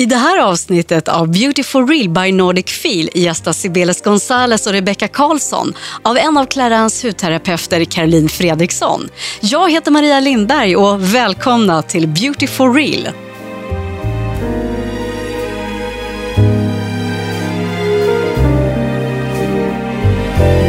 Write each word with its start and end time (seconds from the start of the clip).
I 0.00 0.06
det 0.06 0.16
här 0.16 0.38
avsnittet 0.38 1.08
av 1.08 1.30
Beauty 1.30 1.62
for 1.62 1.86
Real 1.86 2.08
by 2.08 2.32
Nordic 2.32 2.66
Feel 2.66 3.08
gästas 3.14 3.60
Sibeles 3.60 4.02
Gonzales 4.02 4.66
och 4.66 4.72
Rebecca 4.72 5.08
Karlsson 5.08 5.74
av 6.02 6.16
en 6.16 6.38
av 6.38 6.46
Clarins 6.46 7.04
hudterapeuter, 7.04 7.84
Caroline 7.84 8.28
Fredriksson. 8.28 9.08
Jag 9.40 9.70
heter 9.70 9.90
Maria 9.90 10.20
Lindberg 10.20 10.76
och 10.76 11.14
välkomna 11.14 11.82
till 11.82 12.08
Beauty 12.08 12.46
for 12.46 12.74
Real. 12.74 13.08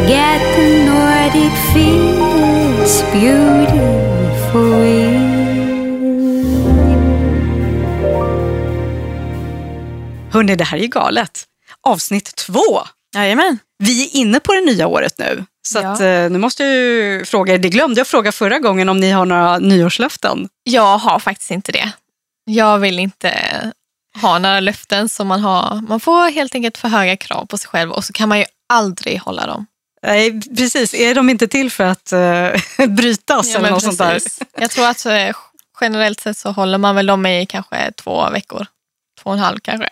Get 0.08 0.42
the 0.56 0.84
Nordic 0.84 1.52
feel, 1.72 2.82
it's 2.82 3.02
real. 3.14 5.31
Hörni, 10.32 10.56
det 10.56 10.64
här 10.64 10.78
är 10.78 10.82
ju 10.82 10.88
galet. 10.88 11.44
Avsnitt 11.82 12.36
två. 12.36 12.82
Jajamän. 13.14 13.58
Vi 13.78 14.04
är 14.04 14.16
inne 14.16 14.40
på 14.40 14.52
det 14.52 14.60
nya 14.60 14.86
året 14.86 15.18
nu. 15.18 15.44
Så 15.68 15.78
Ja. 15.78 15.88
att, 15.92 16.00
eh, 16.00 16.06
nu 16.06 16.38
måste 16.38 16.64
jag 16.64 16.74
ju 16.74 17.24
fråga 17.24 17.54
er, 17.54 17.58
det 17.58 17.68
glömde 17.68 18.00
jag 18.00 18.06
fråga 18.06 18.32
förra 18.32 18.58
gången, 18.58 18.88
om 18.88 19.00
ni 19.00 19.10
har 19.10 19.24
några 19.26 19.58
nyårslöften. 19.58 20.48
Jag 20.64 20.98
har 20.98 21.18
faktiskt 21.18 21.50
inte 21.50 21.72
det. 21.72 21.92
Jag 22.44 22.78
vill 22.78 22.98
inte 22.98 23.32
ha 24.22 24.38
några 24.38 24.60
löften 24.60 25.08
som 25.08 25.26
man 25.28 25.40
har. 25.40 25.80
Man 25.88 26.00
får 26.00 26.30
helt 26.30 26.54
enkelt 26.54 26.78
för 26.78 26.88
höga 26.88 27.16
krav 27.16 27.46
på 27.46 27.58
sig 27.58 27.68
själv 27.68 27.92
och 27.92 28.04
så 28.04 28.12
kan 28.12 28.28
man 28.28 28.38
ju 28.38 28.44
aldrig 28.72 29.20
hålla 29.20 29.46
dem. 29.46 29.66
Nej, 30.06 30.40
precis. 30.56 30.94
Är 30.94 31.14
de 31.14 31.30
inte 31.30 31.48
till 31.48 31.70
för 31.70 31.84
att 31.84 32.12
uh, 32.12 32.86
brytas 32.88 33.48
Ja, 33.48 33.58
eller 33.58 33.70
något 33.70 33.82
sånt 33.82 33.98
där? 33.98 34.12
precis. 34.12 34.38
Jag 34.58 34.70
tror 34.70 34.86
att 34.88 35.06
eh, 35.06 35.36
generellt 35.80 36.20
sett 36.20 36.38
så 36.38 36.50
håller 36.52 36.78
man 36.78 36.96
väl 36.96 37.06
dem 37.06 37.26
i 37.26 37.46
kanske 37.46 37.92
två 37.92 38.30
veckor. 38.30 38.66
Två 39.22 39.30
och 39.30 39.34
en 39.34 39.42
halv 39.42 39.58
kanske. 39.62 39.88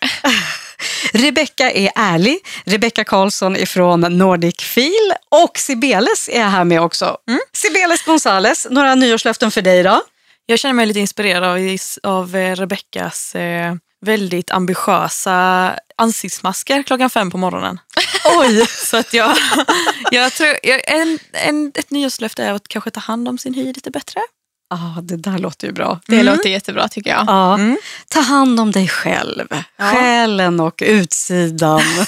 Rebecka 1.12 1.70
är 1.70 1.91
ärlig. 1.95 2.39
Rebecka 2.64 3.05
Karlsson 3.05 3.56
är 3.56 3.67
från 3.67 4.00
Nordic 4.00 4.56
Feel 4.56 5.12
och 5.28 5.59
Sibeles 5.59 6.28
är 6.33 6.48
här 6.48 6.64
med 6.64 6.81
också. 6.81 7.17
Mm. 7.28 7.41
Sibeles 7.53 8.03
Gonzales, 8.05 8.67
några 8.70 8.95
nyårslöften 8.95 9.50
för 9.50 9.62
dig 9.62 9.83
då? 9.83 10.03
Jag 10.47 10.59
känner 10.59 10.75
mig 10.75 10.87
lite 10.87 11.00
inspirerad 11.00 11.45
av, 11.45 11.59
av 12.03 12.37
eh, 12.37 12.56
Rebeckas 12.56 13.34
eh, 13.34 13.75
väldigt 14.00 14.50
ambitiösa 14.50 15.75
ansiktsmasker 15.97 16.83
klockan 16.83 17.11
fem 17.11 17.31
på 17.31 17.39
morgonen. 17.39 17.81
Oj! 18.39 18.67
Så 18.69 18.97
att 18.97 19.15
jag, 19.15 19.37
jag 20.11 20.33
tror, 20.33 20.56
jag, 20.62 20.91
en, 20.91 21.19
en, 21.33 21.72
ett 21.75 21.91
nyårslöfte 21.91 22.44
är 22.44 22.53
att 22.53 22.69
kanske 22.69 22.91
ta 22.91 23.00
hand 23.00 23.28
om 23.28 23.39
sin 23.39 23.55
hy 23.55 23.72
lite 23.72 23.91
bättre. 23.91 24.20
Ah, 24.70 25.00
det 25.02 25.16
där 25.16 25.38
låter 25.38 25.66
ju 25.66 25.72
bra. 25.72 26.00
Det 26.06 26.22
låter 26.22 26.48
jättebra 26.48 26.88
tycker 26.88 27.10
jag. 27.10 27.24
Ja. 27.26 27.54
Mm. 27.54 27.78
Ta 28.08 28.20
hand 28.20 28.60
om 28.60 28.70
dig 28.72 28.88
själv. 28.88 29.46
Ja. 29.76 29.84
Själen 29.92 30.60
och 30.60 30.82
utsidan. 30.86 31.82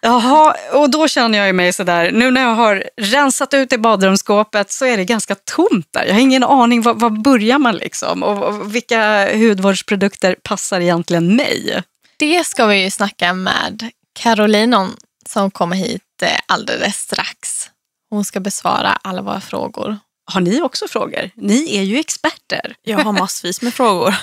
Jaha, 0.00 0.54
och 0.72 0.90
då 0.90 1.08
känner 1.08 1.38
jag 1.38 1.46
ju 1.46 1.52
mig 1.52 1.72
sådär, 1.72 2.10
nu 2.12 2.30
när 2.30 2.40
jag 2.40 2.54
har 2.54 2.84
rensat 3.00 3.54
ut 3.54 3.72
i 3.72 3.78
badrumsskåpet 3.78 4.72
så 4.72 4.84
är 4.84 4.96
det 4.96 5.04
ganska 5.04 5.34
tomt 5.34 5.88
där. 5.90 6.04
Jag 6.04 6.14
har 6.14 6.20
ingen 6.20 6.44
aning, 6.44 6.82
var, 6.82 6.94
var 6.94 7.10
börjar 7.10 7.58
man 7.58 7.76
liksom? 7.76 8.22
Och, 8.22 8.42
och 8.42 8.74
vilka 8.74 9.28
hudvårdsprodukter 9.36 10.36
passar 10.42 10.80
egentligen 10.80 11.36
mig? 11.36 11.82
Det 12.16 12.46
ska 12.46 12.66
vi 12.66 12.82
ju 12.82 12.90
snacka 12.90 13.32
med 13.32 13.90
Caroline 14.20 14.74
om 14.74 14.96
som 15.28 15.50
kommer 15.50 15.76
hit 15.76 16.02
eh, 16.22 16.38
alldeles 16.46 16.96
strax. 16.96 17.70
Hon 18.10 18.24
ska 18.24 18.40
besvara 18.40 18.98
alla 19.02 19.22
våra 19.22 19.40
frågor. 19.40 19.98
Har 20.30 20.40
ni 20.40 20.62
också 20.62 20.88
frågor? 20.88 21.30
Ni 21.34 21.76
är 21.76 21.82
ju 21.82 21.98
experter. 21.98 22.74
Jag 22.82 22.98
har 22.98 23.12
massvis 23.12 23.62
med 23.62 23.74
frågor. 23.74 24.14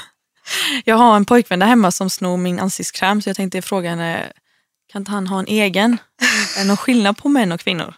Jag 0.84 0.96
har 0.96 1.16
en 1.16 1.26
pojkvän 1.26 1.60
där 1.60 1.68
hemma 1.68 1.92
som 1.92 2.10
snor 2.10 2.38
min 2.38 2.60
ansiktskräm 2.60 3.22
så 3.22 3.30
jag 3.30 3.36
tänkte 3.36 3.62
fråga 3.62 3.90
henne, 3.90 4.32
kan 4.92 5.02
inte 5.02 5.12
han 5.12 5.28
ha 5.28 5.40
en 5.40 5.48
egen? 5.48 5.98
Är 6.58 6.60
det 6.60 6.68
någon 6.68 6.78
skillnad 6.78 7.18
på 7.18 7.30
män 7.30 7.52
och 7.52 7.60
kvinnor? 7.60 7.94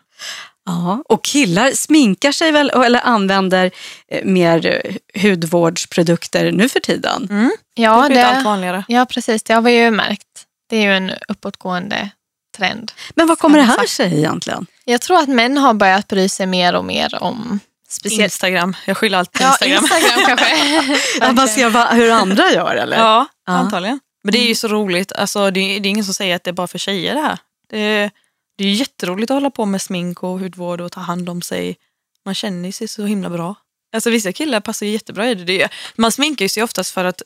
Ja, 0.66 1.04
och 1.09 1.24
killar 1.24 1.72
sminkar 1.72 2.31
sig 2.31 2.52
väl 2.52 2.70
eller 2.70 3.02
använder 3.04 3.72
eh, 4.08 4.26
mer 4.26 4.66
eh, 4.66 5.22
hudvårdsprodukter 5.22 6.52
nu 6.52 6.70
för 6.70 6.80
tiden? 6.80 7.28
Mm. 7.30 7.52
Ja, 7.74 7.92
det 7.92 7.98
har 7.98 8.08
blivit 8.10 8.26
allt 8.26 8.38
det, 8.38 8.44
vanligare. 8.44 8.86
ja, 8.88 9.06
precis. 9.06 9.44
Det 9.44 9.54
har 9.54 9.62
vi 9.62 9.84
ju 9.84 9.92
märkt. 9.92 10.28
Det 10.70 10.78
är 10.78 10.81
ju 10.81 10.94
en 10.94 11.12
uppåtgående 11.28 12.10
trend. 12.58 12.92
Men 13.16 13.28
vad 13.28 13.40
kommer 13.40 13.58
det 13.58 13.66
här 13.66 13.86
sig 13.88 14.18
egentligen? 14.18 14.68
Jag 14.86 15.02
tror 15.02 15.20
att 15.20 15.30
män 15.30 15.58
har 15.58 15.74
börjat 15.74 16.08
bry 16.08 16.30
sig 16.30 16.46
mer 16.46 16.76
och 16.76 16.86
mer 16.86 17.24
om 17.24 17.60
speciellt 17.90 18.22
Instagram. 18.34 18.75
Jag 18.86 18.98
skyller 18.98 19.18
allt 19.18 19.31
på 19.31 19.44
Ja, 19.44 19.50
Instagram. 19.50 19.84
Instagram 19.84 20.25
kanske. 20.25 21.25
Att 21.25 21.36
man 21.36 21.48
ser 21.48 21.70
vad, 21.70 21.88
hur 21.88 22.12
andra 22.12 22.52
gör 22.52 22.75
eller? 22.75 22.98
Ja, 22.98 23.25
Ja. 23.46 23.53
antagligen. 23.53 24.00
Men 24.24 24.31
det 24.31 24.38
är 24.40 24.48
ju 24.48 24.56
så 24.56 24.68
roligt. 24.68 25.12
Alltså, 25.12 25.52
det, 25.52 25.59
är, 25.59 25.80
det 25.80 25.88
är 25.88 25.90
ingen 25.90 26.06
som 26.06 26.14
säger 26.14 26.36
att 26.36 26.44
det 26.44 26.50
är 26.50 26.53
bara 26.53 26.68
för 26.68 26.78
tjejer 26.78 27.14
det 27.16 27.22
här. 27.22 27.38
Det, 27.70 27.80
är- 27.80 28.12
det 28.58 28.64
är 28.64 28.72
jätteroligt 28.72 29.31
att 29.31 29.36
hålla 29.36 29.50
på 29.50 29.66
med 29.66 29.81
smink 29.81 30.24
och 30.24 30.40
hudvård 30.40 30.81
och 30.81 30.92
ta 30.92 31.00
hand 31.00 31.30
om 31.30 31.42
sig. 31.42 31.78
Man 32.25 32.36
känner 32.36 32.72
sig 32.72 32.88
så 32.88 33.06
himla 33.06 33.30
bra. 33.30 33.56
Alltså 33.96 34.09
vissa 34.09 34.31
killar 34.31 34.59
passar 34.59 34.86
ju 34.86 34.92
jättebra 34.92 35.30
i 35.30 35.36
det. 35.36 35.44
det 35.44 35.62
är, 35.62 35.69
man 35.96 36.12
sminkar 36.12 36.46
ju 36.46 36.50
sig 36.50 36.64
oftast 36.64 36.92
för 36.92 37.06
att 37.06 37.22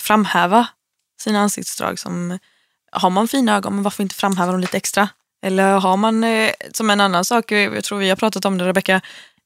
framhäva 0.00 0.66
sina 1.20 1.40
ansiktsdrag. 1.40 1.98
Som, 1.98 2.38
har 2.92 3.10
man 3.10 3.28
fina 3.28 3.56
ögon, 3.56 3.74
men 3.74 3.82
varför 3.82 4.02
inte 4.02 4.14
framhäva 4.14 4.52
dem 4.52 4.60
lite 4.60 4.76
extra? 4.76 5.08
Eller 5.46 5.72
har 5.72 5.96
man, 5.96 6.24
eh, 6.24 6.50
som 6.72 6.90
en 6.90 7.00
annan 7.00 7.24
sak, 7.24 7.52
eh, 7.52 7.58
jag 7.74 7.84
tror 7.84 7.98
vi 7.98 8.08
har 8.08 8.16
pratat 8.16 8.44
om 8.44 8.58
det 8.58 8.64
Rebecka, 8.66 9.00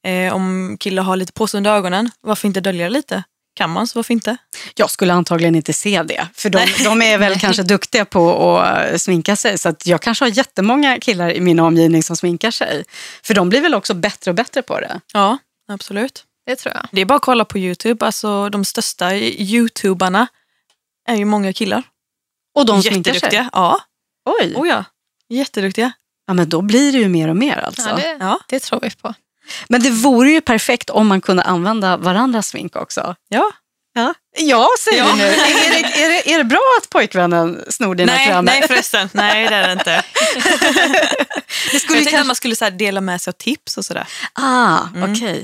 eh, 0.06 0.34
om 0.34 0.76
killar 0.80 1.02
har 1.02 1.16
lite 1.16 1.32
påse 1.32 1.56
under 1.56 1.70
ögonen, 1.74 2.10
varför 2.20 2.48
inte 2.48 2.60
dölja 2.60 2.84
det 2.84 2.90
lite? 2.90 3.22
Kan 3.54 3.70
man 3.70 3.86
så 3.86 3.98
varför 3.98 4.14
inte? 4.14 4.36
Jag 4.74 4.90
skulle 4.90 5.12
antagligen 5.12 5.54
inte 5.54 5.72
se 5.72 6.02
det, 6.02 6.28
för 6.34 6.50
de, 6.50 6.66
de 6.84 7.02
är 7.02 7.18
väl 7.18 7.38
kanske 7.40 7.62
duktiga 7.62 8.04
på 8.04 8.58
att 8.58 8.90
eh, 8.90 8.96
sminka 8.96 9.36
sig. 9.36 9.58
Så 9.58 9.68
att 9.68 9.86
jag 9.86 10.02
kanske 10.02 10.24
har 10.24 10.30
jättemånga 10.30 11.00
killar 11.00 11.30
i 11.32 11.40
min 11.40 11.60
omgivning 11.60 12.02
som 12.02 12.16
sminkar 12.16 12.50
sig. 12.50 12.84
För 13.22 13.34
de 13.34 13.48
blir 13.48 13.60
väl 13.60 13.74
också 13.74 13.94
bättre 13.94 14.30
och 14.30 14.34
bättre 14.34 14.62
på 14.62 14.80
det. 14.80 15.00
Ja, 15.12 15.38
absolut. 15.68 16.24
Det 16.46 16.56
tror 16.56 16.74
jag. 16.74 16.86
Det 16.92 17.00
är 17.00 17.04
bara 17.04 17.14
att 17.16 17.22
kolla 17.22 17.44
på 17.44 17.58
Youtube. 17.58 18.06
Alltså, 18.06 18.48
de 18.48 18.64
största 18.64 19.14
youtubarna 19.16 20.26
är 21.08 21.14
ju 21.16 21.24
många 21.24 21.52
killar. 21.52 21.82
Och 22.54 22.66
de 22.66 22.82
sminkar 22.82 23.10
sig. 23.12 23.14
Jätteduktiga. 23.16 23.50
Ja. 23.52 23.80
Oj, 24.40 24.54
Oh, 24.56 24.68
ja. 24.68 24.84
Jätteduktiga. 25.28 25.92
ja, 26.26 26.34
men 26.34 26.48
då 26.48 26.62
blir 26.62 26.92
det 26.92 26.98
ju 26.98 27.08
mer 27.08 27.28
och 27.28 27.36
mer 27.36 27.56
alltså. 27.58 27.88
Ja, 27.88 27.96
det, 27.96 28.16
Ja. 28.20 28.38
det 28.48 28.60
tror 28.60 28.80
vi 28.80 28.90
på. 28.90 29.14
Men 29.68 29.82
det 29.82 29.90
vore 29.90 30.30
ju 30.30 30.40
perfekt 30.40 30.90
om 30.90 31.06
man 31.06 31.20
kunde 31.20 31.42
använda 31.42 31.96
varandras 31.96 32.48
smink 32.48 32.76
också. 32.76 33.14
Ja. 33.28 33.50
Ja, 33.94 34.14
ja 34.38 34.68
säger 34.78 34.98
Ja. 34.98 35.08
du 35.10 35.16
nu. 35.16 35.24
Är 35.24 35.70
det, 35.82 36.02
är, 36.04 36.08
det, 36.08 36.32
är 36.34 36.38
det 36.38 36.44
bra 36.44 36.60
att 36.82 36.90
pojkvännen 36.90 37.64
snor 37.68 37.94
dina 37.94 38.12
Nej, 38.12 38.26
krämer? 38.26 38.42
nej 38.42 38.68
förresten. 38.68 39.08
Nej, 39.12 39.48
det 39.48 39.54
är 39.54 39.66
det 39.66 39.72
inte. 39.72 39.84
det 41.72 41.80
skulle 41.80 41.98
Jag 41.98 42.04
tänkte 42.04 42.20
att 42.20 42.26
man 42.26 42.36
skulle 42.36 42.56
så 42.56 42.70
dela 42.70 43.00
med 43.00 43.20
sig 43.20 43.30
av 43.30 43.36
tips 43.36 43.76
och 43.76 43.84
sådär. 43.84 44.06
Ah, 44.32 44.78
Mm. 44.94 45.12
Eh, 45.12 45.38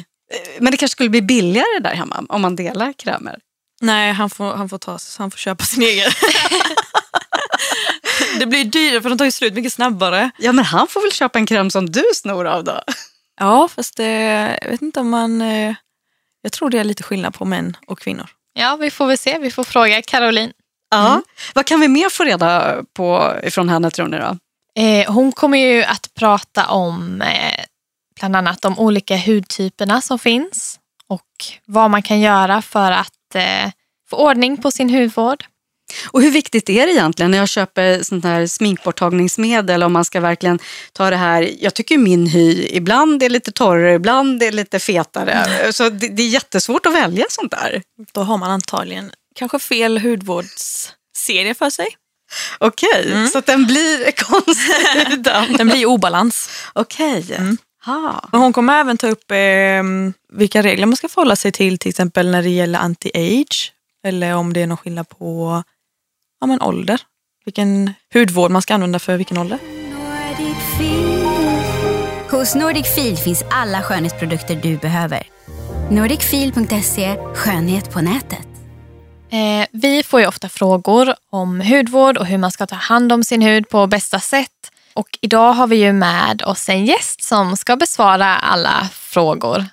Men 0.59 0.71
det 0.71 0.77
kanske 0.77 0.93
skulle 0.93 1.11
bli 1.11 1.23
billigare 1.23 1.79
där 1.81 1.95
hemma 1.95 2.25
om 2.29 2.43
man 2.43 2.57
delar 2.57 2.93
krämer. 2.93 3.39
Nej, 3.81 4.13
han 4.13 4.31
får, 4.31 4.55
han 4.55 4.69
får, 4.69 4.79
ta, 4.79 4.99
han 5.19 5.31
får 5.31 5.39
köpa 5.39 5.65
sin 5.65 5.83
egen. 5.83 6.11
det 8.39 8.47
blir 8.47 8.65
dyrare 8.65 9.03
för 9.03 9.09
de 9.09 9.19
tar 9.19 9.25
ju 9.25 9.31
slut 9.31 9.55
mycket 9.55 9.73
snabbare. 9.73 10.31
Ja, 10.39 10.53
men 10.53 10.65
han 10.65 10.89
får 10.89 11.01
väl 11.03 11.13
köpa 11.13 11.39
en 11.39 11.47
kräm 11.47 11.71
som 11.71 11.91
du 11.91 12.05
snor 12.15 12.47
av 12.47 12.65
då? 12.65 12.81
Ja, 13.39 13.69
fast 13.69 13.97
det, 13.97 14.13
jag 14.63 14.71
vet 14.71 14.83
inte 14.83 15.01
om 15.01 15.11
man... 15.11 15.43
eh, 15.43 15.75
Jag 16.43 16.53
tror 16.53 16.71
det 16.71 16.79
är 16.79 16.85
lite 16.85 17.03
skillnad 17.03 17.35
på 17.35 17.45
män 17.45 17.77
och 17.87 17.99
kvinnor. 17.99 18.29
Ja, 18.53 18.77
vi 18.77 18.91
får 18.91 19.07
väl 19.07 19.19
se. 19.19 19.39
Vi 19.39 19.51
får 19.51 19.65
fråga 19.65 20.03
Caroline. 20.03 20.53
Ja. 20.91 21.23
Vad 21.55 21.67
kan 21.67 21.81
vi 21.81 21.89
mer 21.89 22.09
få 22.09 22.25
reda 22.25 22.77
på 22.95 23.35
från 23.51 23.69
henne 23.69 23.91
tror 23.91 24.09
ni 24.09 24.19
då? 24.19 24.39
Eh, 24.83 25.13
hon 25.13 25.33
kommer 25.33 25.59
ju 25.59 25.85
att 25.85 26.15
prata 26.15 26.67
om 26.67 27.23
eh, 27.23 27.65
bland 28.21 28.37
annat 28.37 28.63
de 28.63 28.79
olika 28.79 29.17
hudtyperna 29.17 30.01
som 30.01 30.19
finns 30.19 30.79
och 31.09 31.23
vad 31.65 31.91
man 31.91 32.03
kan 32.03 32.21
göra 32.21 32.63
för 32.63 32.91
att 32.93 33.35
eh, 33.35 33.71
få 34.11 34.17
ordning 34.17 34.57
på 34.57 34.71
sin 34.71 34.91
hudvård. 34.91 35.45
Och 36.11 36.23
hur 36.23 36.31
viktigt 36.31 36.71
är 36.71 36.87
det 36.87 36.93
egentligen 36.93 37.31
när 37.31 37.39
jag 37.39 37.49
köper 37.49 38.03
sånt 38.03 38.25
här 38.25 38.47
sminkborttagningsmedel 38.47 39.83
om 39.83 39.93
man 39.93 40.05
ska 40.05 40.21
verkligen 40.21 40.59
ta 40.93 41.11
det 41.11 41.17
här. 41.17 41.51
Jag 41.61 41.75
tycker 41.75 41.99
min 41.99 42.27
hy 42.27 42.69
ibland 42.71 43.23
är 43.23 43.29
lite 43.29 43.53
torrare, 43.53 43.95
ibland 43.95 44.43
är 44.43 44.53
lite 44.53 44.79
fetare. 44.79 45.47
Så 45.73 45.89
det, 45.89 46.09
det 46.09 46.23
är 46.23 46.29
jättesvårt 46.29 46.87
att 46.87 46.95
välja 46.95 47.27
sånt 47.29 47.51
där. 47.51 47.83
Då 48.13 48.21
har 48.21 48.39
man 48.39 48.51
antagligen 48.51 49.11
kanske 49.35 49.59
fel 49.59 49.99
hudvårdsserie 49.99 51.55
för 51.55 51.71
sig. 51.71 51.87
Okej, 52.59 53.29
så 53.33 53.39
att 53.39 53.47
den 53.47 53.67
blir 53.67 54.11
konstig. 54.25 55.23
den. 55.59 55.69
Blir 55.69 55.87
obalans. 55.87 56.51
Okej. 56.73 57.25
Mm. 57.39 57.57
Ha. 57.85 58.29
Men 58.33 58.41
hon 58.41 58.53
kommer 58.53 58.81
även 58.81 58.99
ta 58.99 59.07
upp 59.09 59.31
eh, 59.31 59.83
vilka 60.33 60.63
regler 60.63 60.87
man 60.87 60.97
ska 60.97 61.09
förhålla 61.09 61.37
sig 61.37 61.53
till, 61.53 61.79
till 61.79 61.89
exempel 61.89 62.31
när 62.31 62.43
det 62.43 62.49
gäller 62.49 62.79
anti-age. 62.79 63.73
Eller 64.07 64.35
om 64.35 64.53
det 64.53 64.63
är 64.63 64.67
någon 64.67 64.77
skillnad 64.77 65.09
på 65.09 65.63
ja, 66.41 66.47
men 66.47 66.63
ålder. 66.63 67.01
Vilken 67.45 67.95
hudvård 68.15 68.51
man 68.51 68.63
ska 68.63 68.75
använda 68.75 68.99
för 68.99 69.17
vilken 69.17 69.39
ålder. 69.39 69.59
Hos 72.31 72.55
Nordic 72.55 72.95
Feel 72.95 73.17
finns 73.17 73.45
alla 73.51 73.83
skönhetsprodukter 73.83 74.57
du 74.57 74.77
behöver. 74.77 75.23
Nordicfeel.se, 75.91 77.17
skönhet 77.35 77.93
på 77.93 78.01
nätet. 78.01 78.49
Eh, 79.31 79.67
vi 79.73 80.03
får 80.03 80.21
ju 80.21 80.27
ofta 80.27 80.49
frågor 80.49 81.15
om 81.31 81.61
hudvård 81.61 82.17
och 82.17 82.27
hur 82.27 82.39
man 82.39 82.51
ska 82.51 82.67
ta 82.67 82.77
hand 82.77 83.13
om 83.13 83.25
sin 83.25 83.43
hud 83.43 83.69
på 83.69 83.87
bästa 83.87 84.21
sätt. 84.21 84.51
Och 84.95 85.19
idag 85.21 85.53
har 85.53 85.67
vi 85.67 85.77
ju 85.77 85.93
med 85.93 86.43
oss 86.43 86.69
en 86.69 86.85
gäst 86.85 87.23
som 87.23 87.57
ska 87.57 87.77
besvara 87.77 88.37
alla 88.37 88.89
frågor. 88.93 89.65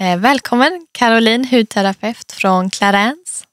Eh, 0.00 0.16
välkommen 0.16 0.86
Caroline, 0.92 1.44
hudterapeut 1.44 2.32
från 2.32 2.70
Clarence. 2.70 3.44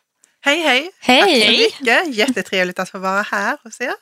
Hej 0.46 0.60
hej! 0.62 0.92
Hej. 1.00 1.22
Tack 1.22 1.30
så 1.30 1.84
mycket. 1.84 2.16
Jättetrevligt 2.16 2.80
att 2.80 2.90
få 2.90 2.98
vara 3.00 3.22
här 3.22 3.58
hos 3.64 3.82
er. 3.82 3.94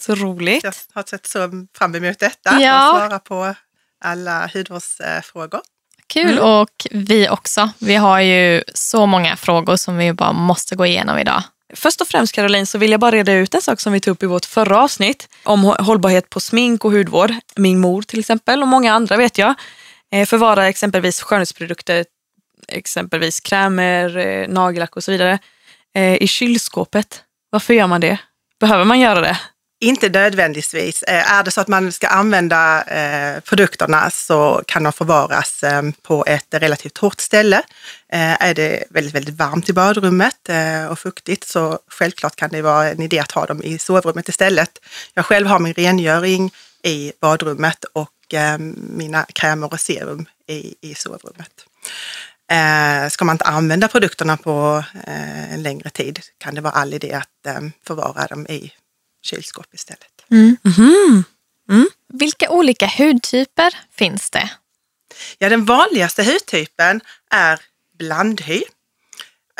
Så 0.00 0.14
roligt. 0.14 0.64
Jag 0.64 0.72
har 0.94 1.02
sett 1.02 1.26
så 1.26 1.50
fram 1.78 1.94
emot 1.94 2.18
detta 2.18 2.60
Ja. 2.60 2.90
och 2.92 2.96
svara 2.98 3.18
på 3.18 3.54
alla 4.04 4.50
hudvårdsfrågor. 4.54 5.60
Kul 6.06 6.38
och 6.38 6.86
vi 6.90 7.28
också. 7.28 7.70
Vi 7.78 7.94
har 7.94 8.20
ju 8.20 8.62
så 8.74 9.06
många 9.06 9.36
frågor 9.36 9.76
som 9.76 9.96
vi 9.96 10.12
bara 10.12 10.32
måste 10.32 10.76
gå 10.76 10.86
igenom 10.86 11.18
idag. 11.18 11.42
Först 11.74 12.00
och 12.00 12.08
främst 12.08 12.32
Caroline 12.34 12.66
så 12.66 12.78
vill 12.78 12.90
jag 12.90 13.00
bara 13.00 13.10
reda 13.10 13.32
ut 13.32 13.54
en 13.54 13.62
sak 13.62 13.80
som 13.80 13.92
vi 13.92 14.00
tog 14.00 14.12
upp 14.12 14.22
i 14.22 14.26
vårt 14.26 14.44
förra 14.44 14.82
avsnitt 14.82 15.28
om 15.42 15.64
hå- 15.64 15.82
hållbarhet 15.82 16.30
på 16.30 16.40
smink 16.40 16.84
och 16.84 16.92
hudvård. 16.92 17.32
Min 17.56 17.80
mor 17.80 18.02
till 18.02 18.18
exempel 18.20 18.62
och 18.62 18.68
många 18.68 18.92
andra 18.92 19.16
vet 19.16 19.38
jag 19.38 19.54
eh, 20.12 20.26
förvarar 20.26 20.62
exempelvis 20.62 21.22
skönhetsprodukter, 21.22 22.04
exempelvis 22.68 23.40
krämer, 23.40 24.16
eh, 24.16 24.48
nagellack 24.48 24.96
och 24.96 25.04
så 25.04 25.10
vidare 25.12 25.38
eh, 25.94 26.14
i 26.22 26.26
kylskåpet. 26.26 27.22
Varför 27.50 27.74
gör 27.74 27.86
man 27.86 28.00
det? 28.00 28.18
Behöver 28.60 28.84
man 28.84 29.00
göra 29.00 29.20
det? 29.20 29.38
Inte 29.82 30.08
nödvändigtvis. 30.08 31.02
Eh, 31.02 31.32
är 31.32 31.42
det 31.44 31.50
så 31.50 31.60
att 31.60 31.68
man 31.68 31.92
ska 31.92 32.08
använda 32.08 32.82
eh, 32.82 33.40
produkterna 33.40 34.10
så 34.10 34.62
kan 34.66 34.82
de 34.82 34.92
förvaras 34.92 35.62
eh, 35.62 35.82
på 36.02 36.24
ett 36.26 36.46
relativt 36.50 36.94
torrt 36.94 37.20
ställe. 37.20 37.62
Är 38.08 38.54
det 38.54 38.84
väldigt, 38.90 39.14
väldigt 39.14 39.34
varmt 39.34 39.68
i 39.68 39.72
badrummet 39.72 40.50
och 40.90 40.98
fuktigt 40.98 41.44
så 41.48 41.78
självklart 41.88 42.36
kan 42.36 42.50
det 42.50 42.62
vara 42.62 42.90
en 42.90 43.02
idé 43.02 43.18
att 43.18 43.32
ha 43.32 43.46
dem 43.46 43.62
i 43.62 43.78
sovrummet 43.78 44.28
istället. 44.28 44.70
Jag 45.14 45.26
själv 45.26 45.46
har 45.46 45.58
min 45.58 45.74
rengöring 45.74 46.50
i 46.82 47.12
badrummet 47.20 47.84
och 47.84 48.34
mina 48.74 49.26
krämer 49.34 49.72
och 49.72 49.80
serum 49.80 50.26
i, 50.48 50.74
i 50.80 50.94
sovrummet. 50.94 51.66
Eh, 52.52 53.08
ska 53.08 53.24
man 53.24 53.34
inte 53.34 53.44
använda 53.44 53.88
produkterna 53.88 54.36
på 54.36 54.84
eh, 55.06 55.52
en 55.54 55.62
längre 55.62 55.90
tid 55.90 56.20
kan 56.38 56.54
det 56.54 56.60
vara 56.60 56.72
all 56.72 56.94
idé 56.94 57.12
att 57.12 57.46
eh, 57.46 57.60
förvara 57.86 58.26
dem 58.26 58.46
i 58.46 58.72
kylskåp 59.22 59.74
istället. 59.74 60.24
Vilka 62.08 62.50
olika 62.50 62.86
hudtyper 62.86 63.74
finns 63.92 64.30
det? 64.30 64.50
Ja, 65.38 65.48
den 65.48 65.64
vanligaste 65.64 66.22
hudtypen 66.22 67.00
är 67.30 67.60
blandhy. 67.98 68.62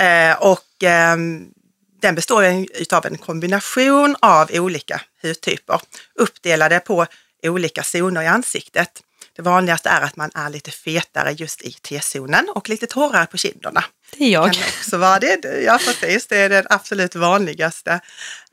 Eh, 0.00 0.42
och 0.42 0.82
eh, 0.82 1.16
den 2.00 2.14
består 2.14 2.44
av 2.92 3.06
en 3.06 3.18
kombination 3.18 4.16
av 4.20 4.50
olika 4.52 5.00
hudtyper 5.22 5.80
uppdelade 6.14 6.80
på 6.80 7.06
olika 7.42 7.82
zoner 7.82 8.22
i 8.22 8.26
ansiktet. 8.26 9.02
Det 9.37 9.43
vanligaste 9.43 9.88
är 9.88 10.00
att 10.00 10.17
man 10.17 10.31
är 10.34 10.50
lite 10.50 10.70
fetare 10.70 11.32
just 11.32 11.62
i 11.62 11.73
T-zonen 11.73 12.49
och 12.55 12.69
lite 12.69 12.87
torrare 12.87 13.26
på 13.26 13.37
kinderna. 13.37 13.84
Det 14.17 14.25
är 14.25 14.31
jag. 14.31 14.52
kan 14.52 14.62
också 14.62 14.99
vara 14.99 15.19
det. 15.19 15.62
Ja, 15.64 15.79
precis. 15.79 16.26
Det 16.26 16.37
är 16.37 16.49
den 16.49 16.67
absolut 16.70 17.14
vanligaste. 17.14 17.93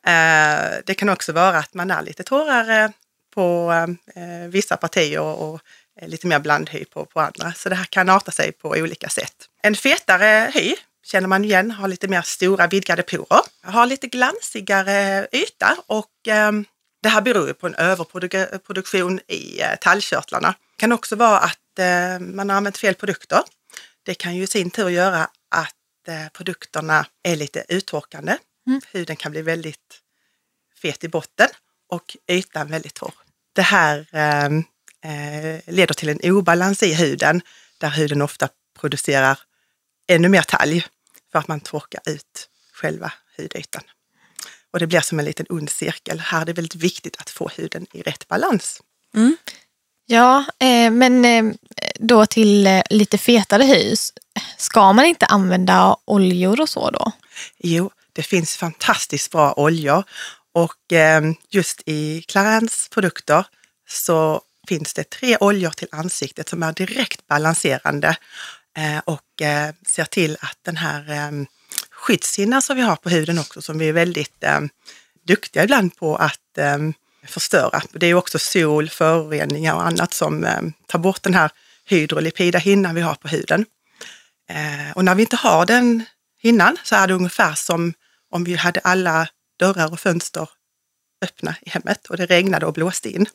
Eh, 0.06 0.70
det 0.86 0.94
kan 0.98 1.10
också 1.10 1.32
vara 1.32 1.58
att 1.58 1.74
man 1.74 1.92
är 1.92 2.02
lite 2.02 2.24
torrare 2.24 2.92
på 3.34 3.72
eh, 4.16 4.50
vissa 4.50 4.78
partier 4.78 5.22
och 5.22 5.62
lite 6.02 6.28
mer 6.28 6.40
blandhy 6.40 6.86
på, 6.86 7.06
på 7.06 7.20
andra. 7.20 7.54
Så 7.54 7.70
det 7.70 7.76
här 7.76 7.86
kan 7.86 8.10
arta 8.10 8.32
sig 8.32 8.52
på 8.52 8.70
olika 8.70 9.10
sätt. 9.10 9.36
En 9.64 9.76
fetare 9.76 10.52
hy 10.54 10.76
känner 11.04 11.28
man 11.28 11.46
igen, 11.46 11.72
har 11.72 11.88
lite 11.88 12.08
mer 12.08 12.22
stora 12.22 12.68
vidgade 12.68 13.04
porer, 13.04 13.42
har 13.64 13.86
lite 13.86 14.08
glansigare 14.08 15.28
yta 15.32 15.78
och 15.88 16.28
eh, 16.28 16.52
det 17.02 17.10
här 17.10 17.22
beror 17.22 17.48
ju 17.48 17.54
på 17.54 17.68
en 17.68 17.76
överproduktion 17.76 19.20
i 19.28 19.62
eh, 19.62 19.76
tallkörtlarna. 19.82 20.48
Det 20.48 20.80
kan 20.80 20.92
också 20.92 21.16
vara 21.16 21.40
att 21.40 21.80
eh, 21.80 22.20
man 22.20 22.50
har 22.50 22.58
använt 22.58 22.78
fel 22.78 22.96
produkter. 22.96 23.42
Det 24.04 24.14
kan 24.14 24.36
ju 24.36 24.44
i 24.44 24.48
sin 24.48 24.70
tur 24.70 24.90
göra 24.90 25.30
att 25.50 26.08
eh, 26.08 26.30
produkterna 26.34 27.06
är 27.24 27.36
lite 27.36 27.66
uttorkande. 27.70 28.38
Huden 28.92 29.16
kan 29.16 29.32
bli 29.32 29.42
väldigt 29.42 30.02
fet 30.82 31.04
i 31.04 31.08
botten 31.08 31.48
och 31.90 32.18
ytan 32.28 32.68
väldigt 32.68 32.94
torr. 32.94 33.14
Det 33.54 33.62
här 33.62 34.08
eh, 34.12 34.46
eh, 35.12 35.62
leder 35.66 35.94
till 35.94 36.10
en 36.10 36.32
obalans 36.32 36.84
i 36.84 36.94
huden 36.94 37.42
där 37.78 37.90
huden 37.90 38.22
ofta 38.22 38.50
producerar 38.80 39.40
ännu 40.08 40.30
mer 40.30 40.42
talg 40.42 40.86
för 41.32 41.40
att 41.40 41.48
man 41.48 41.60
torkar 41.60 42.02
ut 42.06 42.50
själva 42.74 43.14
hudytan. 43.38 43.84
Och 44.74 44.80
det 44.80 44.88
blir 44.88 45.00
som 45.00 45.20
en 45.20 45.26
liten 45.26 45.46
ond 45.50 45.70
cirkel. 45.70 46.20
Här 46.20 46.42
är 46.42 46.46
det 46.46 46.54
väldigt 46.54 46.76
viktigt 46.76 47.16
att 47.22 47.30
få 47.30 47.50
huden 47.56 47.86
i 47.94 48.02
rätt 48.02 48.28
balans. 48.28 48.82
Ja, 50.06 50.46
eh, 50.60 50.92
men 50.92 51.26
eh, 51.26 51.54
då 52.00 52.26
till 52.26 52.68
eh, 52.68 52.82
lite 52.90 53.18
fetare 53.18 53.64
hy. 53.64 53.96
Ska 54.58 54.94
man 54.94 55.06
inte 55.06 55.26
använda 55.26 55.98
oljor 56.06 56.62
och 56.62 56.70
så 56.70 56.92
då? 56.92 57.12
Jo, 57.58 57.92
det 58.14 58.24
finns 58.24 58.58
fantastiskt 58.58 59.32
bra 59.32 59.54
oljor 59.58 60.04
och 60.54 60.94
eh, 60.94 61.22
just 61.50 61.82
i 61.86 62.22
Clarins 62.22 62.90
produkter 62.92 63.46
så 63.90 64.42
finns 64.68 64.94
det 64.94 65.10
tre 65.10 65.38
oljor 65.40 65.70
till 65.70 65.88
ansiktet 65.92 66.50
som 66.50 66.64
är 66.64 66.74
direkt 66.74 67.28
balanserande 67.28 68.18
eh, 68.78 69.00
och 69.06 69.42
eh, 69.42 69.74
ser 69.86 70.06
till 70.06 70.38
att 70.42 70.58
den 70.62 70.78
här 70.78 71.32
skyddshinna 72.10 72.62
som 72.62 72.76
vi 72.76 72.82
har 72.82 72.96
på 72.96 73.10
huden 73.10 73.40
också, 73.40 73.62
som 73.62 73.78
vi 73.78 73.90
är 73.90 73.94
väldigt 73.94 74.44
eh, 74.44 74.60
duktiga 75.28 75.64
ibland 75.64 75.96
på 75.96 76.16
att 76.16 76.58
eh, 76.58 76.78
förstöra. 77.28 77.82
Det 77.92 78.06
är 78.06 78.08
ju 78.08 78.16
också 78.16 78.40
sol, 78.40 78.90
föroreningar 78.90 79.76
och 79.76 79.86
annat 79.86 80.14
som 80.14 80.44
eh, 80.44 80.62
tar 80.88 81.00
bort 81.00 81.24
den 81.24 81.34
här 81.34 81.52
hydrolipida 81.86 82.60
hinnan 82.60 82.96
vi 82.96 83.02
har 83.02 83.16
på 83.16 83.28
huden. 83.28 83.66
Eh, 84.50 84.92
och 84.96 85.06
när 85.06 85.16
vi 85.16 85.22
inte 85.22 85.36
har 85.36 85.66
den 85.66 86.06
hinnan 86.42 86.78
så 86.84 86.96
är 86.96 87.08
det 87.08 87.14
ungefär 87.14 87.54
som 87.54 87.94
om 88.32 88.44
vi 88.44 88.56
hade 88.56 88.80
alla 88.80 89.28
dörrar 89.60 89.92
och 89.92 90.00
fönster 90.00 90.50
öppna 91.22 91.56
i 91.62 91.70
hemmet 91.70 92.08
och 92.08 92.18
det 92.18 92.26
regnade 92.26 92.66
och 92.66 92.74
blåste 92.74 93.10
in. 93.10 93.26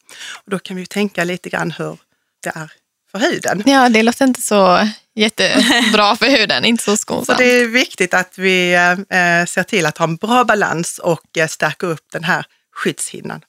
Och 0.45 0.51
då 0.51 0.59
kan 0.59 0.77
vi 0.77 0.83
ju 0.83 0.87
tänka 0.87 1.25
lite 1.25 1.49
grann 1.49 1.71
hur 1.71 1.99
det 2.43 2.53
är 2.55 2.73
för 3.15 3.19
huden. 3.19 3.63
Ja, 3.67 3.89
det 3.89 4.03
låter 4.03 4.25
inte 4.25 4.43
så 4.43 4.89
jättebra 5.15 6.17
för 6.17 6.27
huden, 6.39 6.65
inte 6.65 6.85
så 6.85 6.91
Så 6.91 6.97
skonsamt. 6.97 7.39
det 7.39 7.45
är 7.61 7.67
viktigt 7.67 8.15
att 8.15 8.39
vi 8.39 8.75
eh, 8.75 9.45
ser 9.47 9.63
till 9.63 9.87
att 9.87 9.99
ha 9.99 10.05
en 10.05 10.17
bra 10.17 10.45
balans 10.45 10.99
och 10.99 11.39
eh, 11.39 11.47
stärka 11.49 11.87
upp 11.87 12.05
den 12.13 12.25
här 12.25 12.47
skyddshinnan. 12.75 13.41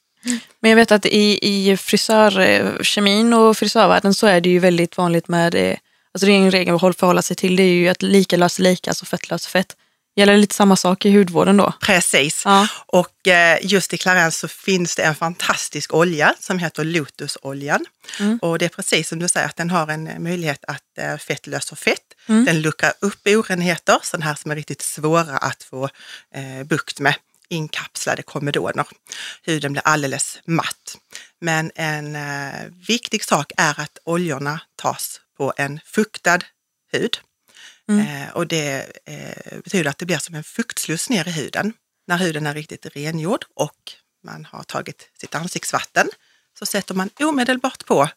Men 0.60 0.72
jag 0.72 0.76
vet 0.76 0.92
att 0.92 1.06
i, 1.06 1.40
i 1.42 1.78
frisörkemin 1.78 3.34
och 3.34 3.58
frisörvärlden 3.58 4.14
så 4.14 4.28
är 4.28 4.42
det 4.42 4.50
ju 4.50 4.60
väldigt 4.60 4.98
vanligt 4.98 5.28
med, 5.28 5.56
eh, 5.56 5.78
alltså 6.14 6.26
det 6.26 6.32
är 6.32 6.38
en 6.38 6.52
regel 6.52 6.76
att 6.76 6.82
förhålla 6.98 7.22
sig 7.22 7.36
till, 7.36 7.56
det 7.56 7.64
är 7.64 7.74
ju 7.74 7.88
att 7.88 8.02
lika 8.02 8.38
löser 8.38 8.64
lika, 8.64 8.92
alltså 8.92 9.06
fett 9.06 9.30
löser 9.30 9.50
fett. 9.50 9.76
Gäller 10.18 10.38
lite 10.38 10.56
samma 10.56 10.76
sak 10.76 11.06
i 11.06 11.18
hudvården 11.18 11.58
då? 11.58 11.74
Precis. 11.82 12.42
Ja. 12.46 12.68
Och 12.86 13.28
eh, 13.28 13.60
just 13.62 13.94
i 13.94 13.98
Clarence 13.98 14.40
så 14.40 14.48
finns 14.48 14.96
det 14.96 15.04
en 15.04 15.16
fantastisk 15.16 15.94
olja 15.94 16.36
som 16.40 16.60
heter 16.60 16.84
Lotusoljan. 16.84 17.86
Mm. 18.20 18.40
Och 18.42 18.60
det 18.60 18.66
är 18.66 18.70
precis 18.70 19.10
som 19.10 19.20
du 19.20 19.28
säger 19.28 19.48
att 19.48 19.56
den 19.56 19.70
har 19.70 19.88
en 19.88 20.08
eh, 20.08 20.20
möjlighet 20.20 20.66
att 20.68 20.98
eh, 20.98 21.18
fett 21.18 21.48
löser 21.48 21.76
fett. 21.76 22.02
Mm. 22.28 22.46
Den 22.46 22.62
luckrar 22.62 22.94
upp 23.02 23.28
orenheter, 23.28 24.00
sådana 24.04 24.26
här 24.26 24.36
som 24.36 24.52
är 24.52 24.56
riktigt 24.56 24.82
svåra 24.82 25.38
att 25.38 25.64
få 25.64 25.90
eh, 26.36 26.64
bukt 26.66 27.00
med. 27.00 27.16
Inkapslade 27.50 28.24
komedoner. 28.24 28.86
Huden 29.44 29.72
blir 29.72 29.84
alldeles 29.86 30.40
matt. 30.46 30.98
Men 31.42 31.72
en 31.76 32.16
eh, 32.16 32.66
viktig 32.88 33.24
sak 33.24 33.52
är 33.58 33.80
att 33.80 33.98
oljorna 34.04 34.60
tas 34.76 35.22
på 35.38 35.54
en 35.58 35.80
fuktad 35.86 36.40
hud. 36.92 37.18
Eh, 37.92 38.30
och 38.30 38.48
det 38.48 38.92
eh, 39.06 39.60
betyder 39.64 39.90
att 39.90 39.98
det 39.98 40.06
blir 40.06 40.18
som 40.18 40.36
en 40.36 40.44
fuktsluss 40.44 41.10
ner 41.10 41.28
i 41.28 41.32
huden. 41.32 41.74
När 42.08 42.18
huden 42.18 42.48
är 42.48 42.54
riktigt 42.54 42.86
rengjord 42.86 43.46
och 43.56 43.94
man 44.24 44.46
har 44.46 44.64
tagit 44.64 45.10
sitt 45.20 45.36
ansiktsvatten 45.36 46.10
så 46.60 46.66
sätter 46.66 46.94
man 46.94 47.10
omedelbart 47.20 47.86
på 47.86 48.10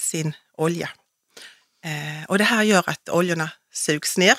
sin 0.00 0.32
olja. 0.52 0.90
Eh, 1.84 2.24
och 2.28 2.38
det 2.38 2.44
här 2.44 2.62
gör 2.62 2.84
att 2.86 3.08
oljorna 3.08 3.50
sugs 3.72 4.18
ner. 4.18 4.38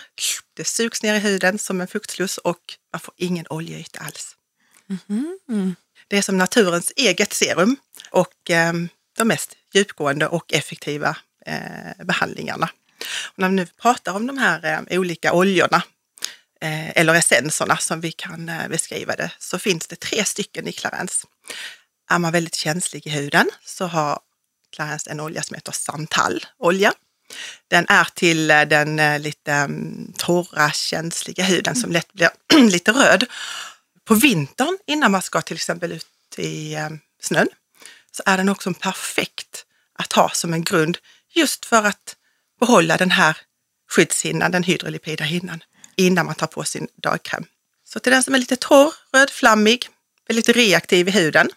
Det 0.54 0.68
sugs 0.68 1.04
ner 1.04 1.16
i 1.16 1.20
huden 1.20 1.60
som 1.60 1.82
en 1.82 1.88
fuktsluss 1.88 2.38
och 2.38 2.78
man 2.94 3.00
får 3.00 3.14
ingen 3.18 3.46
oljeyta 3.50 4.00
alls. 4.00 4.36
Det 6.08 6.18
är 6.18 6.22
som 6.22 6.38
naturens 6.38 6.94
eget 6.96 7.34
serum 7.34 7.76
och 8.10 8.50
eh, 8.52 8.74
de 9.18 9.28
mest 9.28 9.56
djupgående 9.74 10.28
och 10.28 10.54
effektiva 10.54 11.18
eh, 11.46 12.06
behandlingarna. 12.06 12.70
När 13.38 13.50
vi 13.50 13.56
nu 13.56 13.66
pratar 13.66 14.14
om 14.14 14.28
de 14.28 14.38
här 14.38 14.86
eh, 14.90 15.00
olika 15.00 15.34
oljorna 15.34 15.84
eh, 16.62 16.90
eller 16.90 17.14
essenserna 17.14 17.78
som 17.78 18.02
vi 18.02 18.12
kan 18.12 18.50
eh, 18.50 18.68
beskriva 18.68 19.16
det, 19.16 19.32
så 19.40 19.60
finns 19.60 19.88
det 19.88 20.00
tre 20.00 20.26
stycken 20.26 20.68
i 20.68 20.72
Clarence. 20.72 21.28
Är 22.10 22.20
man 22.20 22.32
väldigt 22.32 22.56
känslig 22.56 23.08
i 23.08 23.10
huden 23.10 23.50
så 23.66 23.86
har 23.86 24.20
Clarence 24.76 25.10
en 25.10 25.20
olja 25.20 25.44
som 25.44 25.56
heter 25.56 25.72
Santal-olja. 25.72 26.94
Den 27.68 27.86
är 27.90 28.08
till 28.14 28.52
eh, 28.52 28.62
den 28.62 29.00
eh, 29.00 29.20
lite 29.20 29.52
mm, 29.52 30.14
torra, 30.18 30.72
känsliga 30.72 31.44
huden 31.44 31.76
som 31.76 31.92
lätt 31.92 32.14
blir 32.14 32.30
lite 32.70 32.92
röd. 32.92 33.26
På 34.06 34.16
vintern, 34.16 34.78
innan 34.88 35.12
man 35.12 35.22
ska 35.22 35.42
till 35.42 35.56
exempel 35.56 35.92
ut 35.92 36.06
i 36.38 36.74
eh, 36.74 36.90
snön, 37.22 37.48
så 38.12 38.24
är 38.26 38.38
den 38.38 38.50
också 38.50 38.74
perfekt 38.74 39.66
att 39.94 40.14
ha 40.14 40.30
som 40.30 40.54
en 40.54 40.64
grund 40.64 40.98
just 41.34 41.66
för 41.66 41.84
att 41.84 42.16
behålla 42.66 42.98
den 42.98 43.12
här 43.12 43.38
skyddshinnan, 43.92 44.52
den 44.52 44.64
hydrolipida 44.64 45.24
hinnan, 45.24 45.64
innan 45.96 46.26
man 46.26 46.36
tar 46.36 46.48
på 46.48 46.64
sin 46.64 46.88
dagkräm. 46.96 47.46
Så 47.84 48.00
till 48.00 48.12
den 48.12 48.24
som 48.24 48.34
är 48.34 48.40
lite 48.40 48.56
torr, 48.56 48.94
rödflammig, 49.14 49.90
är 50.30 50.34
lite 50.34 50.52
reaktiv 50.52 51.08
i 51.08 51.12
huden, 51.12 51.50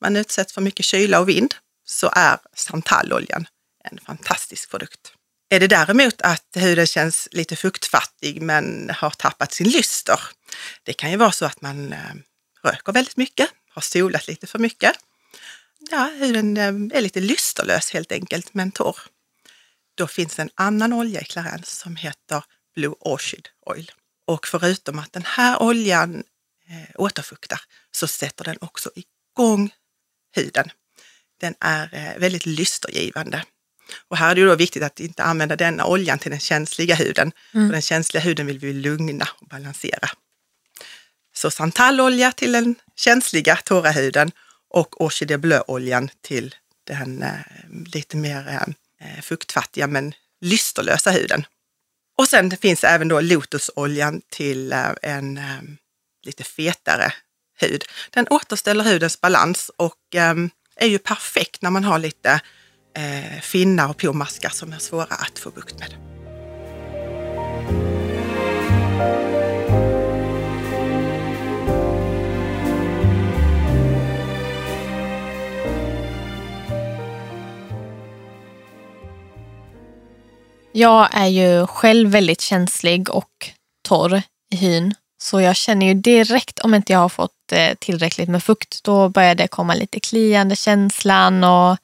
man 0.00 0.16
utsätts 0.16 0.52
för 0.52 0.60
mycket 0.60 0.86
kyla 0.86 1.20
och 1.20 1.28
vind, 1.28 1.54
så 1.84 2.10
är 2.16 2.38
santaloljan 2.54 3.46
en 3.84 3.98
fantastisk 4.06 4.70
produkt. 4.70 5.12
Är 5.50 5.60
det 5.60 5.66
däremot 5.66 6.22
att 6.22 6.46
huden 6.54 6.86
känns 6.86 7.28
lite 7.30 7.56
fuktfattig 7.56 8.42
men 8.42 8.90
har 8.90 9.10
tappat 9.10 9.52
sin 9.52 9.68
lyster, 9.68 10.20
det 10.82 10.92
kan 10.92 11.10
ju 11.10 11.16
vara 11.16 11.32
så 11.32 11.46
att 11.46 11.60
man 11.60 11.92
eh, 11.92 12.14
röker 12.62 12.92
väldigt 12.92 13.16
mycket, 13.16 13.48
har 13.70 13.82
solat 13.82 14.26
lite 14.28 14.46
för 14.46 14.58
mycket. 14.58 14.92
Ja, 15.90 16.10
huden 16.18 16.56
eh, 16.56 16.98
är 16.98 17.00
lite 17.00 17.20
lysterlös 17.20 17.90
helt 17.90 18.12
enkelt, 18.12 18.54
men 18.54 18.72
torr. 18.72 18.96
Då 20.00 20.06
finns 20.06 20.38
en 20.38 20.50
annan 20.54 20.92
olja 20.92 21.20
i 21.20 21.24
Clarence 21.24 21.76
som 21.76 21.96
heter 21.96 22.44
Blue 22.74 22.94
Orchid 23.00 23.48
Oil. 23.66 23.90
Och 24.26 24.46
förutom 24.46 24.98
att 24.98 25.12
den 25.12 25.24
här 25.26 25.62
oljan 25.62 26.24
eh, 26.68 26.90
återfuktar 26.94 27.60
så 27.90 28.06
sätter 28.06 28.44
den 28.44 28.56
också 28.60 28.90
igång 28.94 29.70
huden. 30.36 30.70
Den 31.40 31.54
är 31.60 31.90
eh, 31.92 32.20
väldigt 32.20 32.46
lystergivande. 32.46 33.44
Och 34.08 34.16
här 34.16 34.30
är 34.30 34.34
det 34.34 34.44
då 34.44 34.54
viktigt 34.54 34.82
att 34.82 35.00
inte 35.00 35.22
använda 35.22 35.56
denna 35.56 35.86
oljan 35.86 36.18
till 36.18 36.30
den 36.30 36.40
känsliga 36.40 36.94
huden. 36.94 37.32
Mm. 37.54 37.68
För 37.68 37.72
den 37.72 37.82
känsliga 37.82 38.22
huden 38.22 38.46
vill 38.46 38.58
vi 38.58 38.72
lugna 38.72 39.28
och 39.40 39.46
balansera. 39.46 40.08
Så 41.34 41.50
santallolja 41.50 42.32
till 42.32 42.52
den 42.52 42.74
känsliga 42.96 43.56
torra 43.56 43.90
huden 43.90 44.30
och 44.68 45.00
orchidé 45.00 45.38
bleu-oljan 45.38 46.10
till 46.20 46.54
den 46.84 47.22
eh, 47.22 47.30
lite 47.94 48.16
mer 48.16 48.74
Eh, 49.00 49.20
fuktfattiga 49.20 49.86
men 49.86 50.14
lysterlösa 50.40 51.10
huden. 51.10 51.46
Och 52.18 52.28
sen 52.28 52.56
finns 52.56 52.84
även 52.84 53.08
då 53.08 53.20
lotusoljan 53.20 54.22
till 54.30 54.72
eh, 54.72 54.90
en 55.02 55.38
eh, 55.38 55.62
lite 56.26 56.44
fetare 56.44 57.12
hud. 57.58 57.84
Den 58.10 58.26
återställer 58.30 58.84
hudens 58.84 59.20
balans 59.20 59.70
och 59.76 59.96
är 60.76 60.86
ju 60.86 60.98
perfekt 60.98 61.62
när 61.62 61.70
man 61.70 61.84
har 61.84 61.98
lite 61.98 62.40
finnar 63.42 63.88
och 63.88 63.96
pormaskar 63.96 64.48
som 64.48 64.72
är 64.72 64.78
svåra 64.78 65.14
att 65.14 65.38
få 65.38 65.50
bukt 65.50 65.78
med. 65.78 66.09
Jag 80.72 81.08
är 81.12 81.26
ju 81.26 81.66
själv 81.66 82.10
väldigt 82.10 82.40
känslig 82.40 83.10
och 83.10 83.50
torr 83.88 84.22
i 84.52 84.56
hyn. 84.56 84.94
Så 85.22 85.40
jag 85.40 85.56
känner 85.56 85.86
ju 85.86 85.94
direkt 85.94 86.58
om 86.58 86.74
inte 86.74 86.92
jag 86.92 87.00
har 87.00 87.08
fått 87.08 87.52
eh, 87.52 87.74
tillräckligt 87.74 88.28
med 88.28 88.42
fukt, 88.42 88.84
då 88.84 89.08
börjar 89.08 89.34
det 89.34 89.48
komma 89.48 89.74
lite 89.74 90.00
kliande 90.00 90.56
känslan 90.56 91.44
och, 91.44 91.76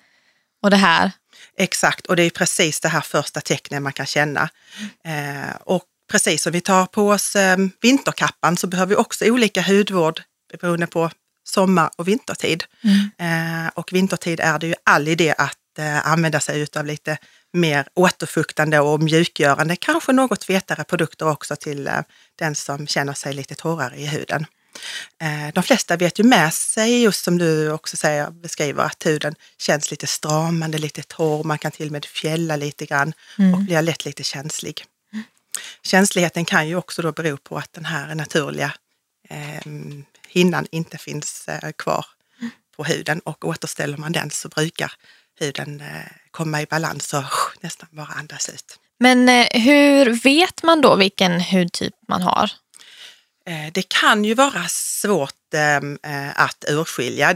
och 0.62 0.71
det 0.71 0.76
här. 0.76 1.11
Exakt, 1.59 2.07
och 2.07 2.16
det 2.16 2.23
är 2.23 2.31
precis 2.31 2.81
det 2.81 2.88
här 2.88 3.00
första 3.00 3.40
tecknet 3.40 3.83
man 3.83 3.93
kan 3.93 4.07
känna. 4.07 4.49
Eh, 5.05 5.57
och 5.61 5.83
precis 6.11 6.43
som 6.43 6.52
vi 6.52 6.61
tar 6.61 6.87
på 6.87 7.09
oss 7.09 7.37
eh, 7.37 7.57
vinterkappan 7.83 8.57
så 8.57 8.66
behöver 8.66 8.90
vi 8.90 8.97
också 8.97 9.25
olika 9.25 9.62
hudvård 9.62 10.23
beroende 10.61 10.87
på 10.87 11.11
sommar 11.45 11.90
och 11.97 12.09
vintertid. 12.09 12.64
Mm. 12.85 13.64
Eh, 13.64 13.71
och 13.75 13.93
vintertid 13.93 14.40
är 14.40 14.59
det 14.59 14.66
ju 14.66 14.75
all 14.85 15.09
idé 15.09 15.35
att 15.38 15.78
eh, 15.78 16.07
använda 16.07 16.40
sig 16.40 16.66
av 16.76 16.87
lite 16.87 17.19
mer 17.53 17.88
återfuktande 17.95 18.81
och 18.81 19.03
mjukgörande, 19.03 19.76
kanske 19.76 20.12
något 20.12 20.45
fetare 20.45 20.85
produkter 20.85 21.29
också 21.29 21.57
till 21.57 21.87
eh, 21.87 22.00
den 22.37 22.55
som 22.55 22.87
känner 22.87 23.12
sig 23.12 23.35
lite 23.35 23.55
torrare 23.55 23.97
i 23.97 24.07
huden. 24.07 24.47
Eh, 25.21 25.55
de 25.55 25.62
flesta 25.62 25.97
vet 25.97 26.19
ju 26.19 26.25
med 26.25 26.55
sig, 26.55 27.03
just 27.03 27.25
som 27.25 27.38
du 27.38 27.71
också 27.73 27.97
säger, 27.97 28.31
beskriver, 28.31 28.85
att 28.85 29.07
huden 29.07 29.35
känns 29.59 29.91
lite 29.91 30.07
stramande, 30.07 30.79
lite 30.79 31.03
torr, 31.03 31.45
man 31.45 31.59
kan 31.59 31.71
till 31.71 31.87
och 31.87 31.93
med 31.93 32.05
fjälla 32.05 32.57
lite 32.57 32.87
grann 32.87 33.12
mm. 33.38 33.55
och 33.55 33.61
blir 33.61 33.83
lätt 33.83 34.05
lite 34.05 34.25
känslig. 34.25 34.85
Mm. 35.12 35.25
Känsligheten 35.83 36.45
kan 36.45 36.69
ju 36.69 36.76
också 36.76 37.03
då 37.03 37.12
bero 37.12 37.37
på 37.37 37.59
att 37.59 37.73
den 37.73 37.85
här 37.85 38.15
naturliga 38.15 38.73
eh, 39.29 39.73
hinnan 40.29 40.67
inte 40.71 40.99
finns 40.99 41.49
eh, 41.49 41.73
kvar 41.73 42.07
mm. 42.41 42.50
på 42.76 42.85
huden 42.85 43.21
och 43.21 43.45
återställer 43.45 43.97
man 43.97 44.12
den 44.12 44.31
så 44.31 44.49
brukar 44.49 44.93
huden 45.38 45.81
eh, 45.81 46.12
komma 46.37 46.62
i 46.62 46.66
balans 46.66 47.14
och 47.14 47.25
nästan 47.61 47.88
bara 47.93 48.12
andas 48.19 48.49
ut. 48.49 48.78
Men 49.00 49.28
eh, 49.28 49.47
hur 49.52 50.23
vet 50.23 50.62
man 50.62 50.81
då 50.81 50.97
vilken 50.97 51.40
hudtyp 51.40 51.95
man 52.09 52.23
har? 52.23 52.50
Eh, 53.47 53.73
det 53.73 53.88
kan 53.88 54.25
ju 54.25 54.35
vara 54.35 54.64
svårt 54.69 55.33
att 56.35 56.64
urskilja. 56.69 57.35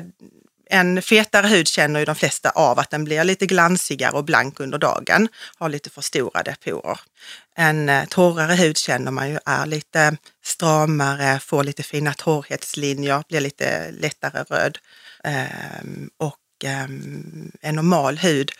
En 0.70 1.02
fetare 1.02 1.46
hud 1.46 1.68
känner 1.68 2.00
ju 2.00 2.06
de 2.06 2.14
flesta 2.14 2.50
av 2.50 2.78
att 2.78 2.90
den 2.90 3.04
blir 3.04 3.24
lite 3.24 3.46
glansigare 3.46 4.12
och 4.12 4.24
blank 4.24 4.60
under 4.60 4.78
dagen, 4.78 5.28
har 5.58 5.68
lite 5.68 5.90
förstorade 5.90 6.56
porer. 6.64 7.00
En 7.56 7.90
torrare 8.08 8.54
hud 8.54 8.76
känner 8.76 9.10
man 9.10 9.30
ju 9.30 9.38
är 9.46 9.66
lite 9.66 10.16
stramare, 10.44 11.40
får 11.40 11.64
lite 11.64 11.82
fina 11.82 12.14
torrhetslinjer, 12.14 13.22
blir 13.28 13.40
lite 13.40 13.90
lättare 13.90 14.44
röd. 14.48 14.78
Och 16.18 16.36
Ehm, 16.64 17.52
en 17.60 17.74
normal 17.74 18.18
hud 18.18 18.50
ehm, 18.50 18.56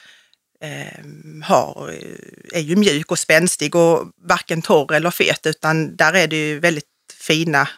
har, 1.44 1.90
är 2.52 2.60
ju 2.60 2.76
mjuk 2.76 3.10
och 3.10 3.18
spänstig 3.18 3.74
och 3.74 4.12
varken 4.16 4.62
torr 4.62 4.92
eller 4.92 5.10
fet 5.10 5.46
utan 5.46 5.96
där 5.96 6.12
är 6.12 6.26
det 6.26 6.36
ju 6.36 6.58
väldigt 6.58 6.84
fina 7.14 7.68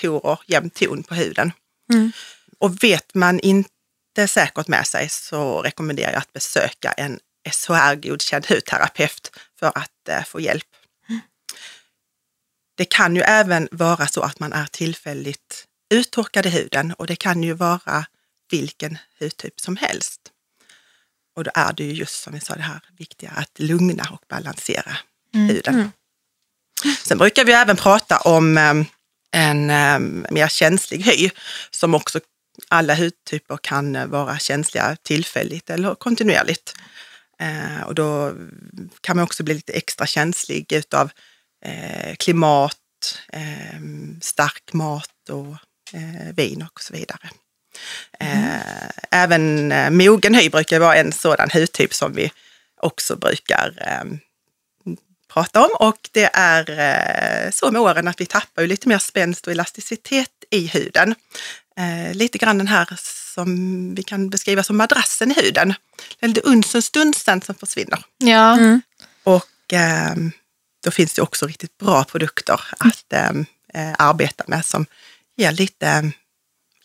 porer, 0.00 0.38
jämn 0.46 0.70
ton 0.70 1.02
på 1.02 1.14
huden. 1.14 1.52
Mm. 1.92 2.12
Och 2.58 2.84
vet 2.84 3.14
man 3.14 3.40
inte 3.40 4.28
säkert 4.28 4.68
med 4.68 4.86
sig 4.86 5.08
så 5.08 5.62
rekommenderar 5.62 6.12
jag 6.12 6.18
att 6.18 6.32
besöka 6.32 6.92
en 6.92 7.20
SHR-godkänd 7.50 8.46
hudterapeut 8.46 9.30
för 9.58 9.72
att 9.74 10.08
eh, 10.08 10.24
få 10.24 10.40
hjälp. 10.40 10.66
Mm. 11.08 11.20
Det 12.76 12.84
kan 12.84 13.16
ju 13.16 13.22
även 13.22 13.68
vara 13.70 14.06
så 14.06 14.20
att 14.20 14.40
man 14.40 14.52
är 14.52 14.66
tillfälligt 14.66 15.66
uttorkad 15.94 16.46
i 16.46 16.48
huden 16.48 16.92
och 16.92 17.06
det 17.06 17.16
kan 17.16 17.42
ju 17.42 17.52
vara 17.52 18.06
vilken 18.50 18.98
hudtyp 19.20 19.60
som 19.60 19.76
helst. 19.76 20.20
Och 21.36 21.44
då 21.44 21.50
är 21.54 21.72
det 21.72 21.84
ju 21.84 21.92
just 21.92 22.22
som 22.22 22.32
vi 22.32 22.40
sa 22.40 22.54
det 22.54 22.62
här 22.62 22.80
viktiga 22.98 23.30
att 23.30 23.58
lugna 23.58 24.08
och 24.12 24.24
balansera 24.28 24.96
mm. 25.34 25.48
huden. 25.48 25.74
Mm. 25.74 25.90
Sen 27.04 27.18
brukar 27.18 27.44
vi 27.44 27.52
även 27.52 27.76
prata 27.76 28.18
om 28.18 28.58
um, 28.58 28.84
en 29.30 29.70
um, 29.70 30.26
mer 30.30 30.48
känslig 30.48 30.98
hy 30.98 31.30
som 31.70 31.94
också 31.94 32.20
alla 32.68 32.94
hudtyper 32.94 33.58
kan 33.62 34.10
vara 34.10 34.38
känsliga 34.38 34.96
tillfälligt 35.02 35.70
eller 35.70 35.94
kontinuerligt. 35.94 36.74
Uh, 37.42 37.82
och 37.82 37.94
då 37.94 38.34
kan 39.00 39.16
man 39.16 39.24
också 39.24 39.42
bli 39.42 39.54
lite 39.54 39.72
extra 39.72 40.06
känslig 40.06 40.72
utav 40.72 41.10
uh, 41.66 42.14
klimat, 42.14 42.76
uh, 43.36 43.80
stark 44.20 44.72
mat 44.72 45.30
och 45.30 45.56
eh, 45.92 46.34
vin 46.34 46.62
och 46.62 46.80
så 46.80 46.92
vidare. 46.92 47.30
Mm. 48.20 48.60
Även 49.10 49.72
eh, 49.72 49.90
mogen 49.90 50.34
hy 50.34 50.50
brukar 50.50 50.80
vara 50.80 50.96
en 50.96 51.12
sådan 51.12 51.50
hudtyp 51.50 51.94
som 51.94 52.14
vi 52.14 52.32
också 52.80 53.16
brukar 53.16 53.74
ehm, 53.80 54.18
prata 55.32 55.66
om 55.66 55.70
och 55.88 56.08
det 56.12 56.30
är 56.32 56.70
eh, 56.70 57.50
så 57.50 57.70
med 57.70 57.80
åren 57.80 58.08
att 58.08 58.20
vi 58.20 58.26
tappar 58.26 58.62
ju 58.62 58.68
lite 58.68 58.88
mer 58.88 58.98
spänst 58.98 59.46
och 59.46 59.52
elasticitet 59.52 60.30
i 60.50 60.66
huden. 60.66 61.14
Lite 62.12 62.38
grann 62.38 62.58
den 62.58 62.66
här 62.66 62.88
som 63.34 63.94
vi 63.94 64.02
kan 64.02 64.30
beskriva 64.30 64.62
som 64.62 64.76
madrassen 64.76 65.30
i 65.30 65.34
huden. 65.34 65.74
Den 66.20 66.30
lite 66.30 66.48
unsens 66.48 66.90
dunsten 66.90 67.42
som 67.42 67.54
försvinner. 67.54 68.04
Ja. 68.18 68.58
Mm. 68.58 68.80
Och 69.24 69.72
ehm, 69.72 70.32
då 70.84 70.90
finns 70.90 71.14
det 71.14 71.22
också 71.22 71.46
riktigt 71.46 71.78
bra 71.78 72.04
produkter 72.04 72.60
att 72.78 73.12
äm, 73.12 73.46
arbeta 73.98 74.44
med 74.46 74.64
som 74.64 74.86
ger 75.36 75.52
lite 75.52 76.12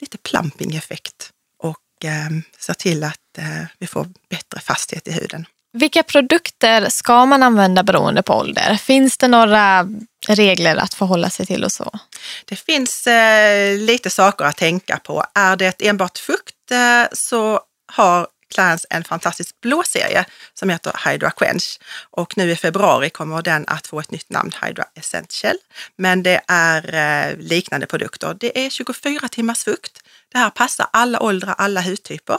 lite 0.01 0.17
plumping-effekt 0.17 1.29
och 1.63 2.05
eh, 2.05 2.29
ser 2.59 2.73
till 2.73 3.03
att 3.03 3.37
eh, 3.37 3.65
vi 3.79 3.87
får 3.87 4.07
bättre 4.29 4.59
fasthet 4.59 5.07
i 5.07 5.11
huden. 5.11 5.45
Vilka 5.73 6.03
produkter 6.03 6.89
ska 6.89 7.25
man 7.25 7.43
använda 7.43 7.83
beroende 7.83 8.23
på 8.23 8.33
ålder? 8.33 8.75
Finns 8.75 9.17
det 9.17 9.27
några 9.27 9.87
regler 10.27 10.75
att 10.75 10.93
förhålla 10.93 11.29
sig 11.29 11.45
till 11.45 11.63
och 11.63 11.71
så? 11.71 11.99
Det 12.45 12.55
finns 12.55 13.07
eh, 13.07 13.77
lite 13.77 14.09
saker 14.09 14.45
att 14.45 14.57
tänka 14.57 14.97
på. 14.97 15.25
Är 15.35 15.55
det 15.55 15.87
enbart 15.87 16.17
fukt 16.17 16.71
eh, 16.71 17.09
så 17.13 17.59
har 17.93 18.27
Clarence 18.51 18.87
en 18.89 19.03
fantastisk 19.03 19.61
blå 19.61 19.83
serie 19.83 20.25
som 20.53 20.69
heter 20.69 20.93
Hydra 21.05 21.31
Quench. 21.31 21.79
Och 22.11 22.37
nu 22.37 22.51
i 22.51 22.55
februari 22.55 23.09
kommer 23.09 23.41
den 23.41 23.65
att 23.67 23.87
få 23.87 23.99
ett 23.99 24.11
nytt 24.11 24.29
namn, 24.29 24.51
Hydra 24.61 24.83
Essential. 24.95 25.55
Men 25.95 26.23
det 26.23 26.41
är 26.47 26.93
eh, 26.93 27.37
liknande 27.37 27.87
produkter. 27.87 28.37
Det 28.39 28.65
är 28.65 28.69
24 28.69 29.27
timmars 29.27 29.63
fukt. 29.63 30.03
Det 30.31 30.37
här 30.37 30.49
passar 30.49 30.87
alla 30.93 31.19
åldrar, 31.19 31.55
alla 31.57 31.81
hudtyper. 31.81 32.37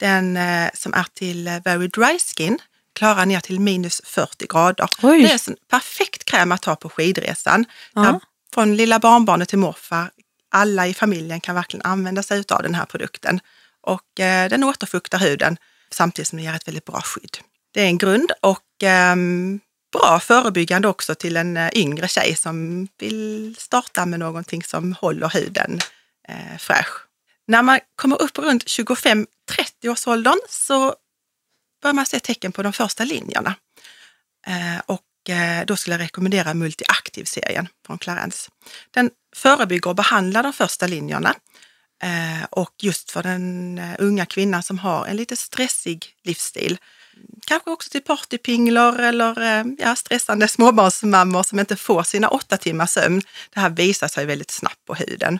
Den 0.00 0.36
eh, 0.36 0.70
som 0.74 0.94
är 0.94 1.06
till 1.14 1.46
eh, 1.46 1.62
Very 1.64 1.88
Dry 1.88 2.18
Skin 2.18 2.58
klarar 2.94 3.26
ner 3.26 3.40
till 3.40 3.60
minus 3.60 4.00
40 4.04 4.46
grader. 4.46 4.88
Oj. 5.02 5.22
Det 5.22 5.32
är 5.32 5.50
en 5.50 5.56
perfekt 5.70 6.24
kräm 6.24 6.52
att 6.52 6.64
ha 6.64 6.76
på 6.76 6.88
skidresan. 6.88 7.64
Ja. 7.94 8.20
Från 8.54 8.76
lilla 8.76 8.98
barnbarnet 8.98 9.48
till 9.48 9.58
morfar, 9.58 10.10
alla 10.50 10.86
i 10.86 10.94
familjen 10.94 11.40
kan 11.40 11.54
verkligen 11.54 11.86
använda 11.86 12.22
sig 12.22 12.44
av 12.48 12.62
den 12.62 12.74
här 12.74 12.84
produkten. 12.84 13.40
Och 13.88 14.20
eh, 14.20 14.48
den 14.48 14.64
återfuktar 14.64 15.18
huden 15.18 15.56
samtidigt 15.90 16.28
som 16.28 16.36
den 16.36 16.44
ger 16.44 16.54
ett 16.54 16.68
väldigt 16.68 16.84
bra 16.84 17.00
skydd. 17.00 17.38
Det 17.72 17.80
är 17.80 17.86
en 17.86 17.98
grund 17.98 18.32
och 18.40 18.82
ehm, 18.82 19.60
bra 19.92 20.20
förebyggande 20.20 20.88
också 20.88 21.14
till 21.14 21.36
en 21.36 21.56
eh, 21.56 21.70
yngre 21.74 22.08
tjej 22.08 22.36
som 22.36 22.88
vill 22.98 23.56
starta 23.58 24.06
med 24.06 24.20
någonting 24.20 24.62
som 24.62 24.92
håller 24.92 25.28
huden 25.28 25.80
eh, 26.28 26.58
fräsch. 26.58 27.06
När 27.46 27.62
man 27.62 27.80
kommer 27.96 28.22
upp 28.22 28.38
runt 28.38 28.64
25-30 28.64 29.26
års 29.88 30.06
åldern 30.06 30.38
så 30.48 30.94
börjar 31.82 31.94
man 31.94 32.06
se 32.06 32.20
tecken 32.20 32.52
på 32.52 32.62
de 32.62 32.72
första 32.72 33.04
linjerna. 33.04 33.54
Eh, 34.46 34.80
och 34.86 35.30
eh, 35.34 35.66
då 35.66 35.76
skulle 35.76 35.94
jag 35.94 36.00
rekommendera 36.00 36.54
Multiaktiv-serien 36.54 37.68
från 37.86 37.98
Clarence. 37.98 38.50
Den 38.90 39.10
förebygger 39.36 39.90
och 39.90 39.96
behandlar 39.96 40.42
de 40.42 40.52
första 40.52 40.86
linjerna. 40.86 41.34
Eh, 42.02 42.44
och 42.50 42.74
just 42.82 43.10
för 43.10 43.22
den 43.22 43.78
eh, 43.78 43.94
unga 43.98 44.26
kvinnan 44.26 44.62
som 44.62 44.78
har 44.78 45.06
en 45.06 45.16
lite 45.16 45.36
stressig 45.36 46.14
livsstil. 46.24 46.78
Kanske 47.46 47.70
också 47.70 47.90
till 47.90 48.02
partypinglor 48.02 49.00
eller 49.00 49.40
eh, 49.42 49.64
ja, 49.78 49.96
stressande 49.96 50.48
småbarnsmammor 50.48 51.42
som 51.42 51.58
inte 51.58 51.76
får 51.76 52.02
sina 52.02 52.28
åtta 52.28 52.56
timmars 52.56 52.90
sömn. 52.90 53.22
Det 53.54 53.60
här 53.60 53.70
visar 53.70 54.08
sig 54.08 54.26
väldigt 54.26 54.50
snabbt 54.50 54.84
på 54.86 54.94
huden. 54.94 55.38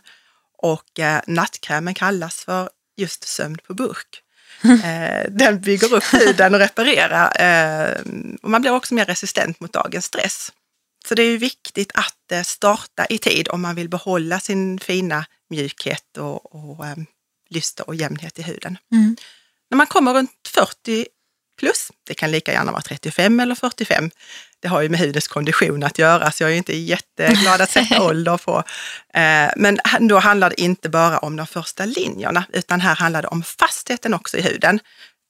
Och 0.58 0.98
eh, 0.98 1.20
nattkrämen 1.26 1.94
kallas 1.94 2.44
för 2.44 2.70
just 2.96 3.28
sömn 3.28 3.58
på 3.66 3.74
burk. 3.74 4.22
Eh, 4.84 5.30
den 5.30 5.60
bygger 5.60 5.94
upp 5.94 6.04
huden 6.04 6.54
och 6.54 6.60
reparerar. 6.60 7.40
Eh, 7.40 7.96
och 8.42 8.50
man 8.50 8.60
blir 8.60 8.70
också 8.70 8.94
mer 8.94 9.04
resistent 9.04 9.60
mot 9.60 9.72
dagens 9.72 10.04
stress. 10.04 10.52
Så 11.08 11.14
det 11.14 11.22
är 11.22 11.30
ju 11.30 11.36
viktigt 11.36 11.92
att 11.94 12.46
starta 12.46 13.06
i 13.06 13.18
tid 13.18 13.48
om 13.48 13.62
man 13.62 13.74
vill 13.74 13.88
behålla 13.88 14.40
sin 14.40 14.80
fina 14.80 15.24
mjukhet 15.50 16.16
och, 16.16 16.54
och 16.54 16.86
eh, 16.86 16.96
lyster 17.50 17.88
och 17.88 17.94
jämnhet 17.94 18.38
i 18.38 18.42
huden. 18.42 18.78
Mm. 18.92 19.16
När 19.70 19.76
man 19.76 19.86
kommer 19.86 20.14
runt 20.14 20.30
40 20.48 21.06
plus, 21.58 21.92
det 22.06 22.14
kan 22.14 22.30
lika 22.30 22.52
gärna 22.52 22.72
vara 22.72 22.82
35 22.82 23.40
eller 23.40 23.54
45, 23.54 24.10
det 24.60 24.68
har 24.68 24.82
ju 24.82 24.88
med 24.88 25.00
hudens 25.00 25.28
kondition 25.28 25.82
att 25.82 25.98
göra, 25.98 26.30
så 26.30 26.42
jag 26.42 26.52
är 26.52 26.56
inte 26.56 26.76
jätteglad 26.76 27.60
att 27.60 27.70
sätta 27.70 28.02
ålder 28.08 28.36
på. 28.36 28.62
Eh, 29.14 29.50
men 29.56 29.78
då 30.00 30.18
handlar 30.18 30.50
det 30.50 30.60
inte 30.60 30.88
bara 30.88 31.18
om 31.18 31.36
de 31.36 31.46
första 31.46 31.84
linjerna, 31.84 32.44
utan 32.52 32.80
här 32.80 32.94
handlar 32.96 33.22
det 33.22 33.28
om 33.28 33.42
fastheten 33.42 34.14
också 34.14 34.36
i 34.36 34.42
huden. 34.42 34.80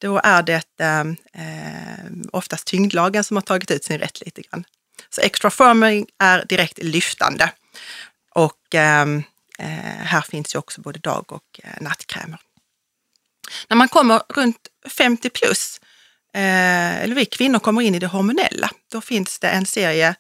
Då 0.01 0.21
är 0.25 0.43
det 0.43 0.81
eh, 0.81 1.01
eh, 1.01 2.11
oftast 2.33 2.67
tyngdlagen 2.67 3.25
som 3.25 3.37
har 3.37 3.43
tagit 3.43 3.71
ut 3.71 3.85
sin 3.85 3.99
rätt 3.99 4.21
lite 4.21 4.43
grann. 4.43 4.65
Så 5.11 5.21
extra 5.21 5.51
firming 5.51 6.07
är 6.19 6.45
direkt 6.49 6.79
lyftande. 6.79 7.51
Och 8.35 8.75
ehm, 8.75 9.19
eh, 9.19 9.23
Eh, 9.59 10.05
här 10.05 10.21
finns 10.21 10.55
ju 10.55 10.59
också 10.59 10.81
både 10.81 10.99
dag 10.99 11.33
och 11.33 11.61
eh, 11.63 11.81
nattkrämer. 11.81 12.39
När 13.69 13.77
man 13.77 13.89
kommer 13.89 14.23
runt 14.29 14.69
50 14.89 15.31
plus, 15.31 15.81
eh, 16.35 17.03
eller 17.03 17.15
vi 17.15 17.25
kvinnor 17.25 17.59
kommer 17.59 17.83
in 17.83 17.95
i 17.95 17.99
det 17.99 18.07
hormonella, 18.07 18.71
då 18.93 19.01
finns 19.01 19.39
det 19.39 19.49
en 19.49 19.67
serie 19.67 20.15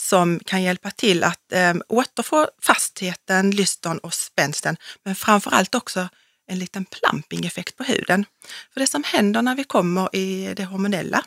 som 0.00 0.40
kan 0.46 0.62
hjälpa 0.62 0.90
till 0.90 1.24
att 1.24 1.52
eh, 1.52 1.74
återfå 1.88 2.48
fastheten, 2.62 3.50
lystern 3.50 3.98
och 3.98 4.14
spänsten, 4.14 4.76
men 5.04 5.14
framför 5.14 5.50
allt 5.50 5.74
också 5.74 6.08
en 6.46 6.58
liten 6.58 6.84
plumping-effekt 6.84 7.76
på 7.76 7.84
huden. 7.84 8.26
För 8.72 8.80
det 8.80 8.86
som 8.86 9.04
händer 9.04 9.42
när 9.42 9.54
vi 9.54 9.64
kommer 9.64 10.16
i 10.16 10.54
det 10.54 10.64
hormonella, 10.64 11.24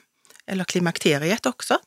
eller 0.48 0.64
klimakteriet 0.64 1.46
också, 1.46 1.80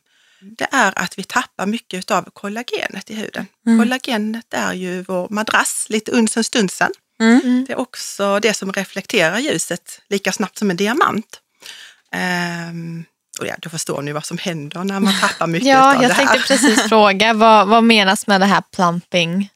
det 0.58 0.68
är 0.72 0.98
att 0.98 1.18
vi 1.18 1.24
tappar 1.24 1.66
mycket 1.66 2.10
av 2.10 2.30
kollagenet 2.32 3.10
i 3.10 3.14
huden. 3.14 3.46
Kollagenet 3.78 4.54
är 4.54 4.72
ju 4.72 5.02
vår 5.02 5.28
madrass, 5.30 5.86
lite 5.88 6.10
unsen 6.10 6.44
stunsen. 6.44 6.90
Mm. 7.20 7.64
Det 7.68 7.72
är 7.72 7.78
också 7.78 8.40
det 8.40 8.54
som 8.54 8.72
reflekterar 8.72 9.38
ljuset 9.38 10.00
lika 10.08 10.32
snabbt 10.32 10.58
som 10.58 10.70
en 10.70 10.76
diamant. 10.76 11.40
Ehm, 12.12 13.04
och 13.40 13.46
ja, 13.46 13.54
då 13.58 13.70
förstår 13.70 14.02
ni 14.02 14.12
vad 14.12 14.24
som 14.24 14.38
händer 14.38 14.84
när 14.84 15.00
man 15.00 15.20
tappar 15.20 15.46
mycket 15.46 15.68
Ja, 15.68 15.96
av 15.96 16.02
jag 16.02 16.10
det 16.10 16.14
här. 16.14 16.26
tänkte 16.26 16.48
precis 16.48 16.82
fråga, 16.88 17.32
vad, 17.34 17.68
vad 17.68 17.84
menas 17.84 18.26
med 18.26 18.40
det 18.40 18.46
här 18.46 18.62
plumping? 18.76 19.50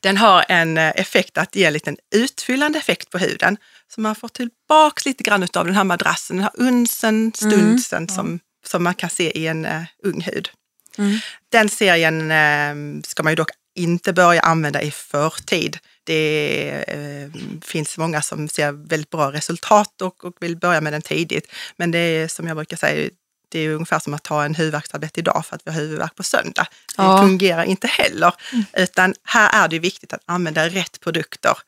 Den 0.00 0.16
har 0.16 0.44
en 0.48 0.78
eh, 0.78 0.92
effekt 0.96 1.38
att 1.38 1.56
ge 1.56 1.64
en 1.64 1.72
liten 1.72 1.96
utfyllande 2.14 2.78
effekt 2.78 3.10
på 3.10 3.18
huden. 3.18 3.56
Så 3.94 4.00
man 4.00 4.14
får 4.14 4.28
tillbaks 4.28 5.06
lite 5.06 5.22
grann 5.22 5.42
av 5.54 5.64
den 5.66 5.74
här 5.74 5.84
madrassen, 5.84 6.36
den 6.36 6.44
här 6.44 6.52
unsen, 6.54 7.32
stunsen 7.34 8.08
som, 8.08 8.40
som 8.64 8.82
man 8.82 8.94
kan 8.94 9.10
se 9.10 9.38
i 9.38 9.46
en 9.46 9.64
uh, 9.66 9.82
ung 10.02 10.20
hud. 10.20 10.50
Mm. 10.98 11.18
Den 11.48 11.68
serien 11.68 12.30
eh, 12.30 13.02
ska 13.06 13.22
man 13.22 13.32
ju 13.32 13.36
dock 13.36 13.50
inte 13.74 14.12
börja 14.12 14.40
använda 14.40 14.82
i 14.82 14.90
förtid. 14.90 15.78
Det 16.04 16.84
eh, 16.88 17.30
finns 17.62 17.98
många 17.98 18.22
som 18.22 18.48
ser 18.48 18.72
väldigt 18.72 19.10
bra 19.10 19.32
resultat 19.32 20.02
och, 20.02 20.24
och 20.24 20.34
vill 20.40 20.56
börja 20.56 20.80
med 20.80 20.92
den 20.92 21.02
tidigt. 21.02 21.52
Men 21.76 21.90
det 21.90 21.98
är 21.98 22.28
som 22.28 22.46
jag 22.46 22.56
brukar 22.56 22.76
säga, 22.76 23.10
det 23.48 23.60
är 23.60 23.70
ungefär 23.70 23.98
som 23.98 24.14
att 24.14 24.22
ta 24.22 24.44
en 24.44 24.54
huvudvärkstablett 24.54 25.18
idag 25.18 25.46
för 25.46 25.56
att 25.56 25.62
vi 25.64 25.70
har 25.70 25.80
huvudvärk 25.80 26.14
på 26.14 26.22
söndag. 26.22 26.66
Det 26.96 27.02
Ja. 27.02 27.18
fungerar 27.18 27.64
inte 27.64 27.86
heller. 27.86 28.32
Utan 28.72 29.14
här 29.24 29.64
är 29.64 29.68
det 29.68 29.78
viktigt 29.78 30.12
att 30.12 30.22
använda 30.26 30.68
rätt 30.68 31.00
produkter 31.00 31.58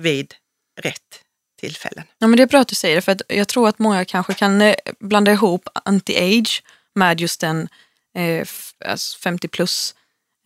vid 0.00 0.34
rätt 0.80 1.20
tillfällen. 1.58 2.04
Ja, 2.18 2.26
men 2.26 2.36
det 2.36 2.42
är 2.42 2.46
bra 2.46 2.60
att 2.60 2.68
du 2.68 2.74
säger 2.74 2.96
det, 2.96 3.02
för 3.02 3.12
att 3.12 3.22
jag 3.28 3.48
tror 3.48 3.68
att 3.68 3.78
många 3.78 4.04
kanske 4.04 4.34
kan 4.34 4.60
eh, 4.62 4.74
blanda 5.00 5.32
ihop 5.32 5.68
anti-age 5.84 6.62
med 6.94 7.20
just 7.20 7.40
den 7.40 7.68
eh, 8.16 8.46
alltså 8.86 9.18
50 9.18 9.48
plus. 9.48 9.94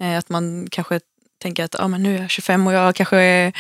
Eh, 0.03 0.19
att 0.19 0.29
man 0.29 0.69
kanske 0.71 1.01
tänker 1.43 1.65
att 1.65 1.81
ah, 1.81 1.89
men 1.89 2.03
nu 2.03 2.17
är 2.17 2.21
jag 2.21 2.31
25 2.31 2.67
och 2.67 2.73
jag 2.73 2.95
kanske 2.95 3.19
eh, 3.21 3.53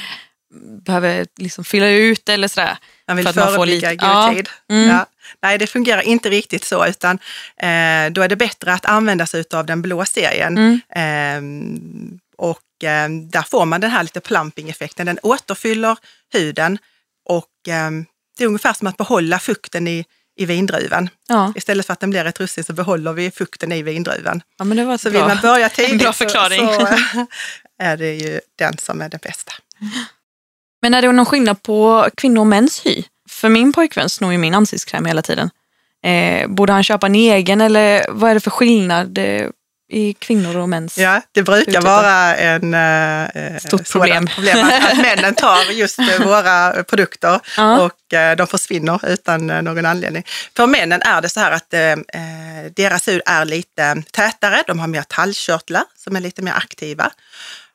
behöver 0.84 1.26
liksom 1.38 1.64
fylla 1.64 1.88
ut 1.88 2.28
eller 2.28 2.48
sådär. 2.48 2.76
Man 3.06 3.16
vill 3.16 3.28
För 3.28 3.40
att 3.40 3.54
förebygga 3.54 3.90
lite- 3.90 4.04
god 4.04 4.48
Ja. 4.66 4.74
Mm. 4.74 4.88
Ja. 4.90 5.06
Nej, 5.42 5.58
det 5.58 5.66
fungerar 5.66 6.02
inte 6.02 6.30
riktigt 6.30 6.64
så, 6.64 6.86
utan 6.86 7.18
eh, 7.56 8.10
då 8.12 8.22
är 8.22 8.28
det 8.28 8.36
bättre 8.36 8.72
att 8.72 8.86
använda 8.86 9.26
sig 9.26 9.44
av 9.54 9.66
den 9.66 9.82
blå 9.82 10.04
serien. 10.04 10.58
Mm. 10.58 10.80
Ehm, 10.94 12.18
och 12.36 12.84
eh, 12.84 13.08
där 13.10 13.42
får 13.42 13.64
man 13.64 13.80
den 13.80 13.90
här 13.90 14.02
lite 14.02 14.20
plumping-effekten. 14.20 15.06
Den 15.06 15.18
återfyller 15.22 15.96
huden 16.32 16.78
och 17.36 17.68
ehm, 17.68 18.04
det 18.38 18.44
är 18.44 18.48
ungefär 18.48 18.72
som 18.72 18.86
att 18.86 18.96
behålla 18.96 19.38
fukten 19.38 19.88
i, 19.88 20.04
i 20.36 20.44
vindruvan. 20.46 21.08
Ja. 21.28 21.52
Istället 21.56 21.86
för 21.86 21.92
att 21.92 22.00
den 22.00 22.10
blir 22.10 22.24
ett 22.24 22.40
russin 22.40 22.64
så 22.64 22.72
behåller 22.72 23.12
vi 23.12 23.30
fukten 23.30 23.72
i 23.72 23.82
vindruvan. 23.82 24.42
ja, 24.58 24.64
men 24.64 24.76
det 24.76 24.84
var 24.84 24.98
Så 24.98 25.10
bra. 25.10 25.18
vill 25.20 25.28
man 25.34 25.42
börja 25.42 25.68
tidigt 25.78 26.02
bra 26.02 26.12
så, 26.12 26.24
förklaring. 26.24 26.66
så 26.66 26.88
är 27.78 27.96
det 27.96 28.14
ju 28.14 28.40
den 28.58 28.78
som 28.78 29.00
är 29.02 29.08
den 29.08 29.20
bästa. 29.22 29.52
Men 30.82 30.94
är 30.94 31.02
det 31.02 31.12
någon 31.12 31.26
skillnad 31.26 31.62
på 31.62 32.08
kvinnor 32.16 32.40
och 32.40 32.46
mäns 32.46 32.86
hy? 32.86 33.02
För 33.28 33.48
min 33.48 33.72
pojkvän 33.72 34.08
snor 34.08 34.32
ju 34.32 34.38
min 34.38 34.54
ansiktskräm 34.54 35.04
hela 35.04 35.22
tiden. 35.22 35.50
Eh, 36.04 36.48
borde 36.48 36.72
han 36.72 36.84
köpa 36.84 37.06
en 37.06 37.14
egen 37.14 37.60
eller 37.60 38.06
vad 38.08 38.30
är 38.30 38.34
det 38.34 38.40
för 38.40 38.50
skillnad 38.50 39.18
eh, 39.18 39.48
i 39.92 40.12
kvinnor 40.14 40.56
och 40.56 40.68
mäns? 40.68 40.98
Ja, 40.98 41.22
det 41.32 41.42
brukar 41.42 41.60
Utnyttja. 41.62 41.80
vara 41.80 42.36
en 42.36 42.74
eh, 42.74 43.58
Stort 43.58 43.70
sådant 43.70 43.90
problem. 43.92 44.26
problem 44.26 44.66
att, 44.66 44.92
att 44.92 44.98
männen 44.98 45.34
tar 45.34 45.70
just 45.72 45.98
eh, 45.98 46.20
våra 46.26 46.84
produkter 46.84 47.40
Ja. 47.56 47.80
och 47.80 48.14
eh, 48.14 48.36
de 48.36 48.46
försvinner 48.46 49.00
utan 49.08 49.50
eh, 49.50 49.62
någon 49.62 49.86
anledning. 49.86 50.24
För 50.56 50.66
männen 50.66 51.02
är 51.02 51.20
det 51.20 51.28
så 51.28 51.40
här 51.40 51.50
att 51.52 51.74
eh, 51.74 51.80
eh, 51.92 52.70
deras 52.76 53.08
hud 53.08 53.22
är 53.26 53.44
lite 53.44 54.02
tätare, 54.10 54.62
de 54.66 54.78
har 54.78 54.86
mer 54.86 55.02
tallkörtlar 55.02 55.84
som 55.96 56.16
är 56.16 56.20
lite 56.20 56.42
mer 56.42 56.52
aktiva. 56.52 57.10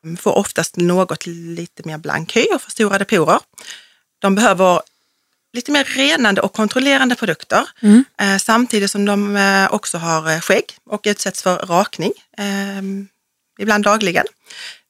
De 0.02 0.16
får 0.16 0.38
oftast 0.38 0.76
något 0.76 1.26
lite 1.26 1.82
mer 1.84 1.98
blank 1.98 2.36
hy 2.36 2.44
och 2.54 2.62
förstorade 2.62 3.04
porer. 3.04 3.38
De 4.18 4.34
behöver 4.34 4.80
lite 5.52 5.72
mer 5.72 5.84
renande 5.84 6.40
och 6.40 6.52
kontrollerande 6.52 7.14
produkter 7.14 7.68
Mm. 7.82 8.04
eh, 8.20 8.36
samtidigt 8.38 8.90
som 8.90 9.04
de 9.04 9.36
eh, 9.36 9.72
också 9.74 9.98
har 9.98 10.30
eh, 10.30 10.40
skägg 10.40 10.64
och 10.86 11.00
utsätts 11.04 11.42
för 11.42 11.56
rakning, 11.56 12.12
eh, 12.38 12.82
ibland 13.60 13.84
dagligen. 13.84 14.26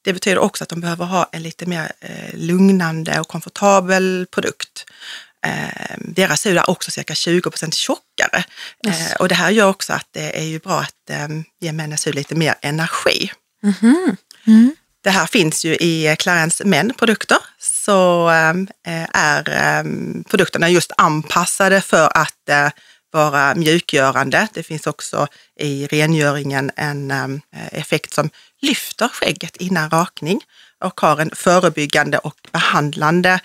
Det 0.04 0.12
betyder 0.12 0.38
också 0.38 0.64
att 0.64 0.70
de 0.70 0.80
behöver 0.80 1.04
ha 1.04 1.28
en 1.32 1.42
lite 1.42 1.66
mer 1.66 1.92
eh, 2.00 2.34
lugnande 2.34 3.20
och 3.20 3.28
komfortabel 3.28 4.26
produkt. 4.30 4.84
Eh, 5.46 5.96
deras 5.98 6.46
hud 6.46 6.56
är 6.58 6.70
också 6.70 6.90
cirka 6.90 7.14
20 7.14 7.50
procent 7.50 7.74
tjockare 7.74 8.44
eh, 8.86 9.14
och 9.18 9.28
det 9.28 9.34
här 9.34 9.50
gör 9.50 9.68
också 9.68 9.92
att 9.92 10.06
det 10.10 10.38
är 10.38 10.44
ju 10.44 10.58
bra 10.58 10.80
att 10.80 11.10
eh, 11.10 11.28
ge 11.60 11.72
männens 11.72 12.06
hud 12.06 12.14
lite 12.14 12.34
mer 12.34 12.54
energi. 12.62 13.30
Mhm. 13.62 14.16
Det 15.04 15.10
här 15.10 15.26
finns 15.26 15.64
ju 15.64 15.74
i 15.76 16.16
Clarence 16.18 16.64
Men 16.64 16.94
produkter 16.94 17.38
så 17.88 18.30
eh, 18.30 19.06
är 19.14 19.50
eh, 19.50 19.84
produkterna 20.30 20.68
just 20.68 20.92
anpassade 20.96 21.80
för 21.80 22.18
att 22.18 22.48
eh, 22.48 22.68
vara 23.12 23.54
mjukgörande. 23.54 24.48
Det 24.54 24.62
finns 24.62 24.86
också 24.86 25.26
i 25.60 25.86
rengöringen 25.86 26.70
en 26.76 27.10
eh, 27.10 27.28
effekt 27.72 28.14
som 28.14 28.30
lyfter 28.60 29.08
skägget 29.08 29.56
innan 29.56 29.90
rakning 29.90 30.40
och 30.84 31.00
har 31.00 31.20
en 31.20 31.30
förebyggande 31.34 32.18
och 32.18 32.36
behandlande 32.52 33.40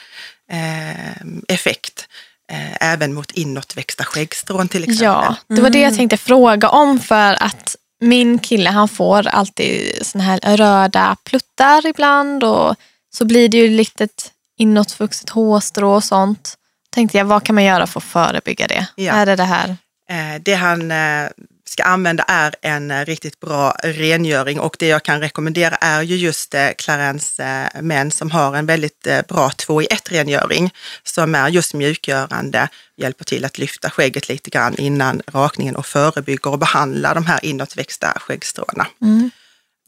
eh, 0.52 1.22
effekt 1.48 2.08
eh, 2.52 2.92
även 2.94 3.14
mot 3.14 3.32
inåtväxta 3.32 4.04
skäggstrån 4.04 4.68
till 4.68 4.84
exempel. 4.84 5.06
Ja, 5.06 5.36
det 5.48 5.62
var 5.62 5.70
det 5.70 5.82
jag 5.82 5.96
tänkte 5.96 6.18
fråga 6.18 6.70
om 6.70 7.00
för 7.00 7.44
att 7.44 7.76
min 8.02 8.40
kille 8.40 8.70
han 8.70 8.88
får 8.88 9.28
alltid 9.28 10.06
såna 10.06 10.24
här 10.24 10.58
röda 10.58 11.18
pluttar 11.24 11.88
ibland 11.88 12.44
och 12.44 12.76
så 13.16 13.26
blir 13.26 13.50
det 13.50 13.58
ju 13.58 13.70
lite 13.70 14.08
inåtvuxet 14.58 15.30
hårstrå 15.30 15.94
och 15.94 16.04
sånt. 16.04 16.58
Tänkte 16.90 17.18
jag, 17.18 17.26
vad 17.26 17.44
kan 17.44 17.56
man 17.56 17.64
göra 17.64 17.88
för 17.88 18.00
att 18.00 18.04
förebygga 18.04 18.68
det? 18.68 18.88
Ja. 18.96 19.14
Är 19.14 19.26
det 19.26 19.36
det 19.36 19.44
här? 19.44 19.78
Eh, 20.10 20.42
Det 20.42 20.54
han 20.54 20.92
eh, 20.92 21.30
ska 21.66 21.84
använda 21.84 22.24
är 22.24 22.56
en 22.62 22.92
eh, 22.92 23.06
riktigt 23.06 23.40
bra 23.40 23.76
rengöring 23.84 24.60
och 24.60 24.76
det 24.80 24.88
jag 24.88 25.04
kan 25.04 25.20
rekommendera 25.20 25.76
är 25.76 26.02
ju 26.02 26.16
just 26.16 26.56
Clarence 26.78 27.70
män 27.82 28.12
som 28.12 28.32
har 28.32 28.56
en 28.56 28.66
väldigt 28.66 29.08
bra 29.28 29.50
2 29.50 29.82
i 29.82 29.86
1 29.86 30.12
rengöring 30.12 30.74
som 31.04 31.36
är 31.36 31.50
just 31.50 31.74
mjukgörande, 31.74 32.68
hjälper 32.98 33.26
till 33.26 33.46
att 33.46 33.58
lyfta 33.58 33.90
skägget 33.90 34.30
lite 34.30 34.50
grann 34.50 34.76
innan 34.78 35.22
rakningen 35.28 35.76
och 35.76 35.86
förebygger 35.86 36.52
och 36.52 36.60
behandlar 36.60 37.16
de 37.16 37.26
här 37.26 37.46
inåtväxta 37.46 38.14
skäggstråna. 38.20 38.88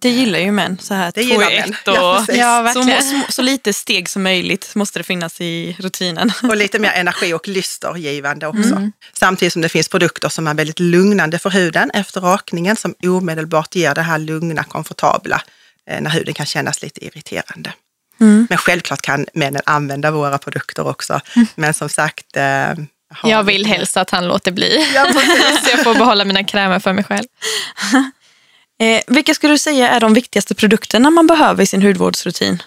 Det 0.05 0.11
gillar 0.11 0.39
ju 0.39 0.51
män, 0.51 0.77
så 0.81 0.93
här 0.93 1.11
Det 1.15 1.23
två 1.23 1.29
gillar 1.29 1.49
män. 1.49 1.75
Och 1.85 1.93
Ja, 1.95 2.17
precis. 2.19 2.41
Ja, 2.41 2.69
så, 2.73 2.79
verkligen. 2.79 3.23
så, 3.23 3.31
så 3.31 3.41
lite 3.41 3.73
steg 3.73 4.09
som 4.09 4.23
möjligt 4.23 4.75
måste 4.75 4.99
det 4.99 5.03
finnas 5.03 5.41
i 5.41 5.75
rutinen. 5.79 6.31
Och 6.43 6.55
lite 6.55 6.79
mer 6.79 6.91
energi 6.91 7.33
och 7.33 7.47
lystergivande 7.47 8.47
också. 8.47 8.89
Samtidigt 9.13 9.53
som 9.53 9.61
det 9.61 9.69
finns 9.69 9.89
produkter 9.89 10.29
som 10.29 10.47
är 10.47 10.53
väldigt 10.53 10.79
lugnande 10.79 11.39
för 11.39 11.49
huden 11.49 11.91
efter 11.91 12.21
rakningen 12.21 12.75
som 12.75 12.95
omedelbart 13.03 13.75
ger 13.75 13.95
det 13.95 14.01
här 14.01 14.19
lugna, 14.19 14.63
komfortabla 14.63 15.41
eh, 15.89 16.01
när 16.01 16.09
huden 16.09 16.33
kan 16.33 16.45
kännas 16.45 16.81
lite 16.81 17.05
irriterande. 17.05 17.73
Men 18.49 18.57
självklart 18.57 19.01
kan 19.01 19.25
männen 19.33 19.61
använda 19.65 20.11
våra 20.11 20.37
produkter 20.37 20.87
också. 20.87 21.21
Men 21.55 21.73
som 21.73 21.89
sagt, 21.89 22.37
eh, 22.37 22.73
Jag 23.23 23.43
vill 23.43 23.65
helst 23.65 23.97
att 23.97 24.09
han 24.09 24.27
låter 24.27 24.51
bli. 24.51 24.91
Ja, 24.95 25.13
så 25.63 25.69
jag 25.69 25.83
får 25.83 25.93
behålla 25.93 26.25
mina 26.25 26.43
krämer 26.43 26.79
för 26.79 26.93
mig 26.93 27.03
själv. 27.03 27.27
Eh, 28.79 29.01
vilka 29.07 29.33
skulle 29.33 29.53
du 29.53 29.57
säga 29.57 29.89
är 29.89 29.99
de 29.99 30.13
viktigaste 30.13 30.55
produkterna 30.55 31.09
man 31.09 31.27
behöver 31.27 31.63
i 31.63 31.65
sin 31.65 31.81
hudvårdsrutin? 31.81 32.63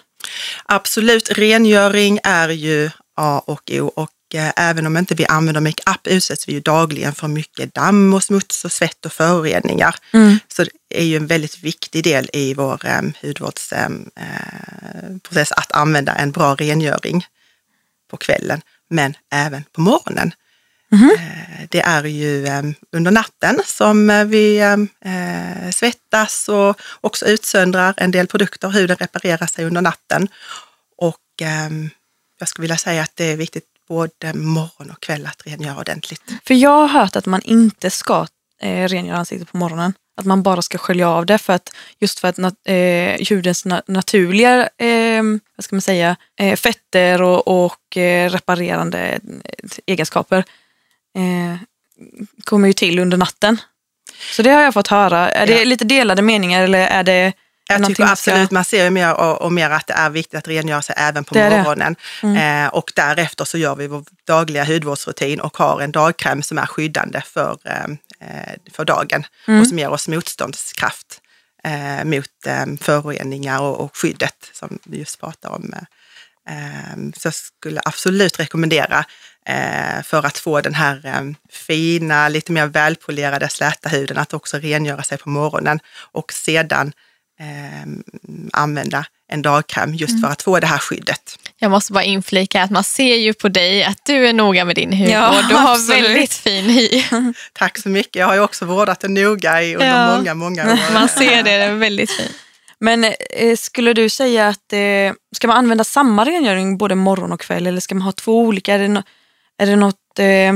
Absolut, 0.65 1.31
rengöring 1.31 2.19
är 2.23 2.49
ju 2.49 2.89
A 3.15 3.41
och 3.45 3.71
O 3.71 3.91
och 3.95 4.09
eh, 4.33 4.51
även 4.55 4.85
om 4.85 4.97
inte 4.97 5.15
vi 5.15 5.25
använder 5.25 5.61
makeup 5.61 6.07
utsäts 6.07 6.47
vi 6.47 6.53
ju 6.53 6.59
dagligen 6.59 7.15
för 7.15 7.27
mycket 7.27 7.73
damm 7.73 8.13
och 8.13 8.23
smuts 8.23 8.65
och 8.65 8.71
svett 8.71 9.05
och 9.05 9.13
föroreningar. 9.13 9.95
Så 10.47 10.63
det 10.63 10.71
är 10.89 11.03
ju 11.03 11.15
en 11.15 11.27
väldigt 11.27 11.63
viktig 11.63 12.03
del 12.03 12.29
i 12.33 12.53
vår 12.53 12.85
eh, 12.85 13.01
hudvårdsprocess 13.21 15.51
att 15.51 15.71
använda 15.71 16.15
en 16.15 16.31
bra 16.31 16.55
rengöring 16.55 17.25
på 18.11 18.17
kvällen, 18.17 18.61
men 18.89 19.13
även 19.31 19.63
på 19.71 19.81
morgonen. 19.81 20.31
Eh, 20.91 21.65
Det 21.69 21.81
är 21.81 22.03
ju 22.03 22.45
eh, 22.47 22.63
under 22.91 23.11
natten 23.11 23.61
som 23.65 24.09
eh, 24.09 24.25
vi 24.25 24.59
eh, 24.59 25.69
svettas 25.73 26.47
och 26.49 26.81
också 27.01 27.25
utsöndrar 27.25 27.93
en 27.97 28.11
del 28.11 28.27
produkter. 28.27 28.69
Huden 28.69 28.97
reparerar 28.97 29.47
sig 29.47 29.65
under 29.65 29.81
natten. 29.81 30.27
Och 30.97 31.41
eh, 31.41 31.69
jag 32.39 32.49
skulle 32.49 32.63
vilja 32.63 32.77
säga 32.77 33.01
att 33.03 33.15
det 33.15 33.25
är 33.31 33.37
viktigt 33.37 33.63
både 33.87 34.33
morgon 34.33 34.91
och 34.91 34.99
kväll 35.01 35.25
att 35.25 35.41
rengöra 35.45 35.77
ordentligt. 35.77 36.21
För 36.45 36.53
jag 36.53 36.69
har 36.87 36.87
hört 36.87 37.15
att 37.15 37.25
man 37.25 37.41
inte 37.41 37.89
ska 37.89 38.27
rengöra 38.61 39.17
ansiktet 39.17 39.51
på 39.51 39.57
morgonen. 39.57 39.93
Att 40.17 40.25
man 40.25 40.43
bara 40.43 40.61
ska 40.61 40.77
skölja 40.77 41.09
av 41.09 41.25
det 41.25 41.37
för 41.37 41.53
att 41.53 41.69
just 41.99 42.19
för 42.19 42.27
att 42.27 42.37
nat- 42.37 42.55
eh, 42.65 43.27
hudens 43.29 43.65
na- 43.65 43.81
naturliga 43.87 44.69
eh, 44.77 45.23
vad 45.55 45.63
ska 45.63 45.75
man 45.75 45.81
säga, 45.81 46.15
eh, 46.39 46.55
fetter 46.55 47.21
och, 47.21 47.65
och 47.65 47.79
reparerande 48.29 49.19
egenskaper 49.85 50.43
eh, 51.17 51.57
kommer 52.43 52.67
ju 52.67 52.73
till 52.73 52.99
under 52.99 53.17
natten. 53.17 53.57
Så 54.31 54.41
det 54.41 54.49
har 54.49 54.61
jag 54.61 54.73
fått 54.73 54.87
höra. 54.87 55.29
Är 55.31 55.47
det 55.47 55.57
Ja. 55.59 55.63
lite 55.65 55.85
delade 55.85 56.21
meningar 56.21 56.63
eller 56.63 56.79
är 56.87 57.03
det 57.03 57.33
Jag 57.67 57.85
tycker 57.85 58.03
ska- 58.03 58.11
absolut, 58.11 58.51
man 58.51 58.65
ser 58.65 58.83
ju 58.83 58.89
mer 58.89 59.13
och, 59.13 59.41
och 59.41 59.51
mer 59.53 59.69
att 59.69 59.87
det 59.87 59.93
är 59.93 60.09
viktigt 60.09 60.37
att 60.37 60.47
rengöra 60.47 60.81
sig 60.81 60.95
även 60.97 61.23
på 61.23 61.33
Det 61.33 61.49
det. 61.49 61.63
morgonen. 61.63 61.95
Eh, 62.37 62.67
och 62.67 62.91
därefter 62.95 63.45
så 63.45 63.57
gör 63.57 63.75
vi 63.75 63.87
vår 63.87 64.03
dagliga 64.27 64.63
hudvårdsrutin 64.63 65.39
och 65.39 65.57
har 65.57 65.81
en 65.81 65.91
dagkräm 65.91 66.43
som 66.43 66.57
är 66.57 66.65
skyddande 66.65 67.21
för, 67.21 67.57
eh, 67.65 67.83
eh, 68.29 68.53
för 68.73 68.85
dagen 68.85 69.25
och 69.61 69.67
som 69.67 69.79
ger 69.79 69.89
oss 69.89 70.07
motståndskraft 70.07 71.21
eh, 71.63 72.05
mot 72.05 72.45
eh, 72.47 72.65
föroreningar 72.81 73.61
och, 73.61 73.79
och 73.79 73.97
skyddet 73.97 74.49
som 74.53 74.79
vi 74.85 74.97
just 74.99 75.19
pratar 75.19 75.49
om. 75.49 75.73
Eh, 76.49 76.95
så 77.17 77.27
jag 77.27 77.33
skulle 77.33 77.81
absolut 77.85 78.39
rekommendera 78.39 78.97
eh, 78.99 79.05
för 80.03 80.25
att 80.25 80.37
få 80.37 80.61
den 80.61 80.73
här 80.73 81.01
eh, 81.05 81.21
fina, 81.51 82.29
lite 82.29 82.51
mer 82.51 82.65
välpolerade, 82.65 83.49
släta 83.49 83.89
huden 83.89 84.17
att 84.17 84.33
också 84.33 84.57
rengöra 84.57 85.03
sig 85.03 85.17
på 85.17 85.29
morgonen 85.29 85.79
och 86.11 86.33
sedan 86.33 86.91
eh, 87.39 87.89
använda 88.53 89.05
en 89.31 89.41
dagkräm 89.41 89.93
just 89.95 90.21
för 90.21 90.27
att 90.27 90.41
få 90.41 90.59
det 90.59 90.67
här 90.67 90.77
skyddet. 90.77 91.39
Jag 91.59 91.71
måste 91.71 91.93
bara 91.93 92.03
inflika 92.03 92.63
att 92.63 92.71
man 92.71 92.83
ser 92.83 93.15
ju 93.15 93.33
på 93.33 93.49
dig 93.49 93.83
att 93.83 94.05
du 94.05 94.27
är 94.27 94.33
noga 94.33 94.65
med 94.65 94.75
din 94.75 94.93
hudvård. 94.93 95.09
Ja, 95.11 95.43
du 95.49 95.55
har 95.55 95.73
absolut. 95.73 96.03
väldigt 96.03 96.33
fin 96.33 96.65
hy. 96.65 97.03
Tack 97.53 97.77
så 97.77 97.89
mycket. 97.89 98.15
Jag 98.15 98.27
har 98.27 98.35
ju 98.35 98.41
också 98.41 98.65
vårdat 98.65 98.99
den 98.99 99.13
noga 99.13 99.63
i, 99.63 99.75
under 99.75 99.87
Ja. 99.87 100.17
många, 100.17 100.33
många 100.33 100.71
år. 100.71 100.93
Man 100.93 101.09
ser 101.09 101.43
det, 101.43 101.57
den 101.57 101.71
är 101.71 101.75
väldigt 101.75 102.11
fin. 102.11 102.31
Men 102.79 103.03
eh, 103.03 103.55
skulle 103.57 103.93
du 103.93 104.09
säga 104.09 104.47
att 104.47 104.73
eh, 104.73 105.13
ska 105.35 105.47
man 105.47 105.57
använda 105.57 105.83
samma 105.83 106.25
rengöring 106.25 106.77
både 106.77 106.95
morgon 106.95 107.31
och 107.31 107.41
kväll 107.41 107.67
eller 107.67 107.79
ska 107.79 107.95
man 107.95 108.01
ha 108.01 108.11
två 108.11 108.39
olika? 108.39 108.73
Är 108.73 108.79
det, 108.79 108.87
no 108.87 109.03
är 109.59 109.65
det 109.65 109.75
något... 109.75 110.19
Eh, 110.19 110.53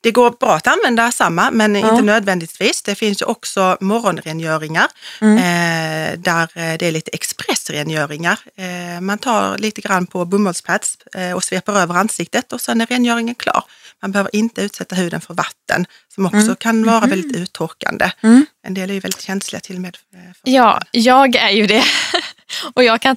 Det 0.00 0.10
går 0.10 0.30
bra 0.30 0.54
att 0.54 0.66
använda 0.66 1.12
samma, 1.12 1.50
men 1.50 1.74
Ja. 1.74 1.90
inte 1.90 2.02
nödvändigtvis. 2.02 2.82
Det 2.82 2.94
finns 2.94 3.22
ju 3.22 3.26
också 3.26 3.76
morgonrengöringar 3.80 4.86
Mm. 5.20 5.36
eh, 5.38 6.18
där 6.18 6.42
eh, 6.42 6.78
det 6.78 6.86
är 6.86 6.92
lite 6.92 7.10
expressrengöringar. 7.12 8.38
Eh, 8.56 9.00
man 9.00 9.18
tar 9.18 9.58
lite 9.58 9.80
grann 9.80 10.06
på 10.06 10.24
bomullspads 10.24 10.96
eh, 11.14 11.32
och 11.32 11.44
sveper 11.44 11.72
över 11.72 11.94
ansiktet 11.94 12.52
och 12.52 12.60
sen 12.60 12.80
är 12.80 12.86
rengöringen 12.86 13.34
klar. 13.34 13.64
Man 14.02 14.12
behöver 14.12 14.36
inte 14.36 14.62
utsätta 14.62 14.94
huden 14.96 15.20
för 15.20 15.34
vatten 15.34 15.86
som 16.14 16.26
också 16.26 16.54
kan 16.58 16.84
vara 16.86 17.06
väldigt 17.06 17.36
uttorkande. 17.36 18.10
Mm. 18.22 18.46
En 18.66 18.74
del 18.74 18.90
är 18.90 18.94
ju 18.94 19.00
väldigt 19.00 19.22
känsliga 19.22 19.60
till 19.60 19.74
och 19.76 19.82
med. 19.82 19.96
eh, 20.14 20.20
Ja, 20.52 20.80
jag 20.90 21.36
är 21.36 21.50
ju 21.50 21.66
det. 21.66 21.84
Och 22.74 22.84
jag 22.84 23.00
kan 23.00 23.16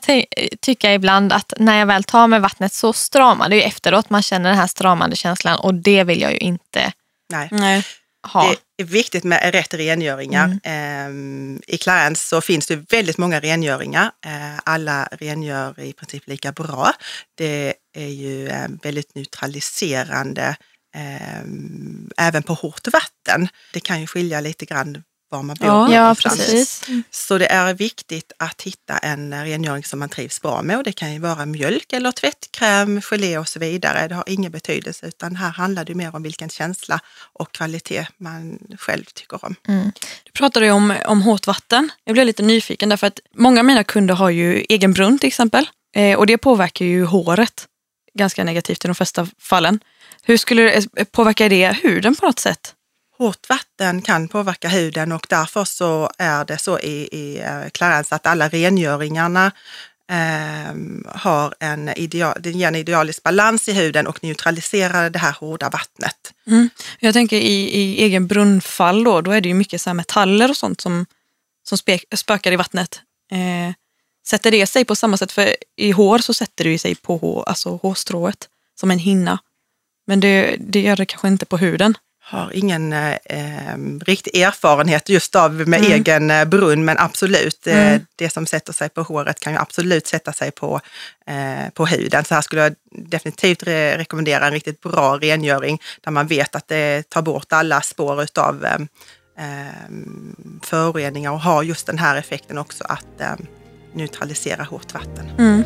tycka 0.61 0.93
ibland 0.93 1.33
att 1.33 1.53
när 1.57 1.79
jag 1.79 1.85
väl 1.85 2.03
tar 2.03 2.27
med 2.27 2.41
vattnet 2.41 2.73
så 2.73 2.93
stramar 2.93 3.49
det 3.49 3.55
ju 3.55 3.61
efteråt. 3.61 4.09
Man 4.09 4.21
känner 4.21 4.49
den 4.49 4.59
här 4.59 4.67
stramande 4.67 5.15
känslan 5.15 5.59
och 5.59 5.73
det 5.73 6.03
vill 6.03 6.21
jag 6.21 6.31
ju 6.31 6.37
inte 6.37 6.93
Nej. 7.29 7.47
nej. 7.51 7.85
ha. 8.27 8.55
Det 8.77 8.83
är 8.83 8.87
viktigt 8.87 9.23
med 9.23 9.53
rätt 9.53 9.73
rengöringar. 9.73 10.59
Ehm, 10.63 11.61
I 11.67 11.77
Clarence 11.77 12.27
så 12.27 12.41
finns 12.41 12.67
det 12.67 12.75
väldigt 12.75 13.17
många 13.17 13.39
rengöringar. 13.39 14.11
Eh, 14.25 14.59
Alla 14.63 15.07
rengör 15.11 15.79
i 15.79 15.93
princip 15.93 16.27
lika 16.27 16.51
bra. 16.51 16.91
Det 17.35 17.73
är 17.97 18.07
ju 18.07 18.47
eh, 18.47 18.67
väldigt 18.83 19.15
neutraliserande 19.15 20.55
ehm, 20.95 22.09
även 22.17 22.43
på 22.43 22.53
hårt 22.53 22.87
vatten. 22.93 23.47
Det 23.73 23.79
kan 23.79 24.01
ju 24.01 24.07
skilja 24.07 24.41
lite 24.41 24.65
grann 24.65 25.03
var 25.33 25.43
man 25.43 25.55
bor. 25.59 25.67
Ja, 25.67 25.93
Ja, 25.93 26.15
precis. 26.15 26.83
Så 27.11 27.37
det 27.37 27.51
är 27.51 27.73
viktigt 27.73 28.31
att 28.39 28.61
hitta 28.61 28.97
en 28.97 29.43
rengöring 29.45 29.83
som 29.83 29.99
man 29.99 30.09
trivs 30.09 30.41
bra 30.41 30.61
med 30.61 30.77
och 30.77 30.83
det 30.83 30.91
kan 30.91 31.13
ju 31.13 31.19
vara 31.19 31.45
mjölk 31.45 31.93
eller 31.93 32.11
tvättkräm, 32.11 33.01
gelé 33.01 33.37
och 33.37 33.47
så 33.47 33.59
vidare. 33.59 34.07
Det 34.07 34.15
har 34.15 34.23
ingen 34.27 34.51
betydelse 34.51 35.07
utan 35.07 35.35
här 35.35 35.49
handlar 35.49 35.85
det 35.85 35.95
mer 35.95 36.15
om 36.15 36.23
vilken 36.23 36.49
känsla 36.49 36.99
och 37.33 37.51
kvalitet 37.51 38.07
man 38.17 38.59
själv 38.79 39.03
tycker 39.13 39.45
om. 39.45 39.55
Du 40.23 40.31
pratade 40.33 40.65
ju 40.65 40.71
om, 40.71 40.93
om 41.05 41.21
hårt 41.21 41.47
vatten. 41.47 41.89
Jag 42.03 42.13
blev 42.13 42.25
lite 42.25 42.43
nyfiken 42.43 42.89
därför 42.89 43.07
att 43.07 43.19
många 43.35 43.59
av 43.59 43.65
mina 43.65 43.83
kunder 43.83 44.15
har 44.15 44.29
ju 44.29 44.65
egen 44.69 44.93
brunn 44.93 45.19
till 45.19 45.27
exempel. 45.27 45.65
Eh, 45.95 46.17
och 46.17 46.25
det 46.27 46.37
påverkar 46.37 46.85
ju 46.85 47.05
håret 47.05 47.67
ganska 48.13 48.43
negativt 48.43 48.85
i 48.85 48.87
de 48.87 48.95
flesta 48.95 49.27
fallen. 49.39 49.79
Hur 50.23 50.37
skulle 50.37 50.61
det 50.93 51.11
påverka 51.11 51.49
det 51.49 51.77
huden 51.83 52.15
på 52.15 52.25
något 52.25 52.39
sätt? 52.39 52.73
Hårt 53.17 53.49
vatten 53.49 54.01
kan 54.01 54.27
påverka 54.27 54.67
huden 54.67 55.11
och 55.11 55.25
därför 55.29 55.65
så 55.65 56.11
är 56.17 56.45
det 56.45 56.57
så 56.57 56.79
i, 56.79 57.09
i 57.11 57.39
eh, 57.39 57.69
Clarence 57.71 58.15
att 58.15 58.27
alla 58.27 58.49
rengöringarna 58.49 59.51
eh, 60.09 60.75
har 61.15 61.53
en, 61.59 61.89
ideal, 61.89 62.37
den 62.39 62.59
ger 62.59 62.67
en 62.67 62.75
idealisk 62.75 63.23
balans 63.23 63.69
i 63.69 63.73
huden 63.73 64.07
och 64.07 64.23
neutraliserar 64.23 65.09
det 65.09 65.19
här 65.19 65.31
hårda 65.31 65.69
vattnet. 65.69 66.33
Mm. 66.47 66.69
Jag 66.99 67.13
tänker 67.13 67.37
i, 67.37 67.69
i 67.69 68.03
egen 68.03 68.27
brunnfall 68.27 69.03
då, 69.03 69.21
då 69.21 69.31
är 69.31 69.41
det 69.41 69.49
ju 69.49 69.55
mycket 69.55 69.81
så 69.81 69.89
här 69.89 69.95
metaller 69.95 70.49
och 70.49 70.57
sånt 70.57 70.81
som, 70.81 71.05
som 71.63 71.77
spek, 71.77 72.05
spökar 72.15 72.51
i 72.51 72.55
vattnet. 72.55 73.01
Eh, 73.31 73.73
Sätter 74.27 74.51
det 74.51 74.67
sig 74.67 74.85
på 74.85 74.95
samma 74.95 75.17
sätt? 75.17 75.31
För 75.31 75.55
i 75.75 75.91
hår 75.91 76.19
så 76.19 76.33
sätter 76.33 76.63
det 76.63 76.79
sig 76.79 76.95
på 76.95 77.17
hår, 77.17 77.43
alltså 77.47 77.75
hårstrået 77.75 78.49
som 78.79 78.91
en 78.91 78.99
hinna. 78.99 79.39
Men 80.07 80.19
det, 80.19 80.55
det 80.59 80.81
gör 80.81 80.95
det 80.95 81.05
kanske 81.05 81.27
inte 81.27 81.45
på 81.45 81.57
huden. 81.57 81.97
Har 82.33 82.51
ingen 82.53 82.93
eh, 82.93 83.11
eh, 83.25 83.77
riktig 84.05 84.41
erfarenhet 84.41 85.09
just 85.09 85.35
av 85.35 85.53
med 85.53 85.79
Mm. 85.79 85.91
egen 85.91 86.31
eh, 86.31 86.45
brunn, 86.45 86.85
men 86.85 86.97
absolut, 86.99 87.67
eh, 87.67 87.87
Mm. 87.87 88.05
det 88.15 88.29
som 88.29 88.45
sätter 88.45 88.73
sig 88.73 88.89
på 88.89 89.01
håret 89.03 89.39
kan 89.39 89.53
ju 89.53 89.59
absolut 89.59 90.07
sätta 90.07 90.33
sig 90.33 90.51
på, 90.51 90.79
eh, 91.27 91.69
på 91.73 91.85
huden. 91.85 92.25
Så 92.25 92.33
här 92.35 92.41
skulle 92.41 92.61
jag 92.61 92.75
definitivt 92.91 93.63
re 93.63 93.97
rekommendera 93.97 94.45
en 94.47 94.53
riktigt 94.53 94.81
bra 94.81 95.17
rengöring 95.17 95.81
där 96.01 96.11
man 96.11 96.27
vet 96.27 96.55
att 96.55 96.67
det 96.67 97.09
tar 97.09 97.21
bort 97.21 97.53
alla 97.53 97.81
spår 97.81 98.23
utav 98.23 98.65
eh, 98.65 98.73
eh, 99.37 99.89
föroreningar 100.63 101.31
och 101.31 101.41
har 101.41 101.63
just 101.63 101.85
den 101.87 101.97
här 101.97 102.15
effekten 102.15 102.57
också 102.57 102.83
att 102.89 103.21
eh, 103.21 103.33
neutralisera 103.93 104.63
hårt 104.63 104.93
vatten. 104.93 105.29
Mm. 105.37 105.63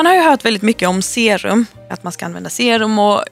Man 0.00 0.06
har 0.06 0.14
ju 0.14 0.20
hört 0.20 0.44
väldigt 0.44 0.62
mycket 0.62 0.88
om 0.88 1.02
serum, 1.02 1.66
att 1.90 2.04
man 2.04 2.12
ska 2.12 2.26
använda 2.26 2.50
serum 2.50 2.98
och 2.98 3.24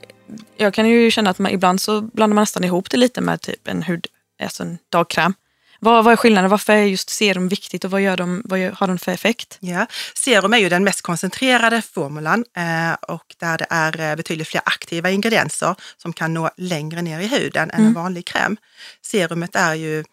jag 0.56 0.74
kan 0.74 0.88
ju 0.88 1.10
känna 1.10 1.30
att 1.30 1.38
man, 1.38 1.52
ibland 1.52 1.80
så 1.80 2.00
blandar 2.00 2.34
man 2.34 2.42
nästan 2.42 2.64
ihop 2.64 2.90
det 2.90 2.96
lite 2.96 3.20
med 3.20 3.40
typ 3.40 3.68
en 3.68 3.82
hud, 3.82 4.06
alltså 4.42 4.62
en 4.62 4.78
dagkräm. 4.88 5.34
Vad, 5.80 6.04
vad 6.04 6.12
är 6.12 6.16
skillnaden? 6.16 6.50
Varför 6.50 6.72
är 6.72 6.82
just 6.82 7.10
serum 7.10 7.48
viktigt 7.48 7.84
och 7.84 7.90
vad, 7.90 8.00
gör 8.00 8.16
de, 8.16 8.42
vad 8.44 8.60
har 8.60 8.86
de 8.86 8.98
för 8.98 9.12
effekt? 9.12 9.56
Ja, 9.60 9.86
serum 10.14 10.52
är 10.52 10.58
ju 10.58 10.68
den 10.68 10.84
mest 10.84 11.02
koncentrerade 11.02 11.82
formulan 11.82 12.44
eh, 12.56 12.92
och 12.92 13.34
där 13.40 13.58
det 13.58 13.66
är 13.70 14.00
eh, 14.00 14.16
betydligt 14.16 14.48
fler 14.48 14.62
aktiva 14.64 15.10
ingredienser 15.10 15.74
som 15.96 16.12
kan 16.12 16.34
nå 16.34 16.50
längre 16.56 17.02
ner 17.02 17.20
i 17.20 17.26
huden 17.26 17.70
än 17.70 17.86
en 17.86 17.92
vanlig 17.92 18.26
kräm. 18.26 18.56
Serumet 19.02 19.56
är 19.56 19.74
ju 19.74 20.04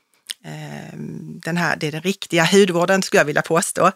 Ehm, 0.45 1.39
den 1.45 1.58
här, 1.58 1.75
det 1.75 1.88
är 1.88 1.91
den 1.91 2.01
riktiga 2.01 2.45
hudvården 2.45 3.03
skulle 3.03 3.19
jag 3.19 3.25
vilja 3.25 3.41
påstå, 3.41 3.91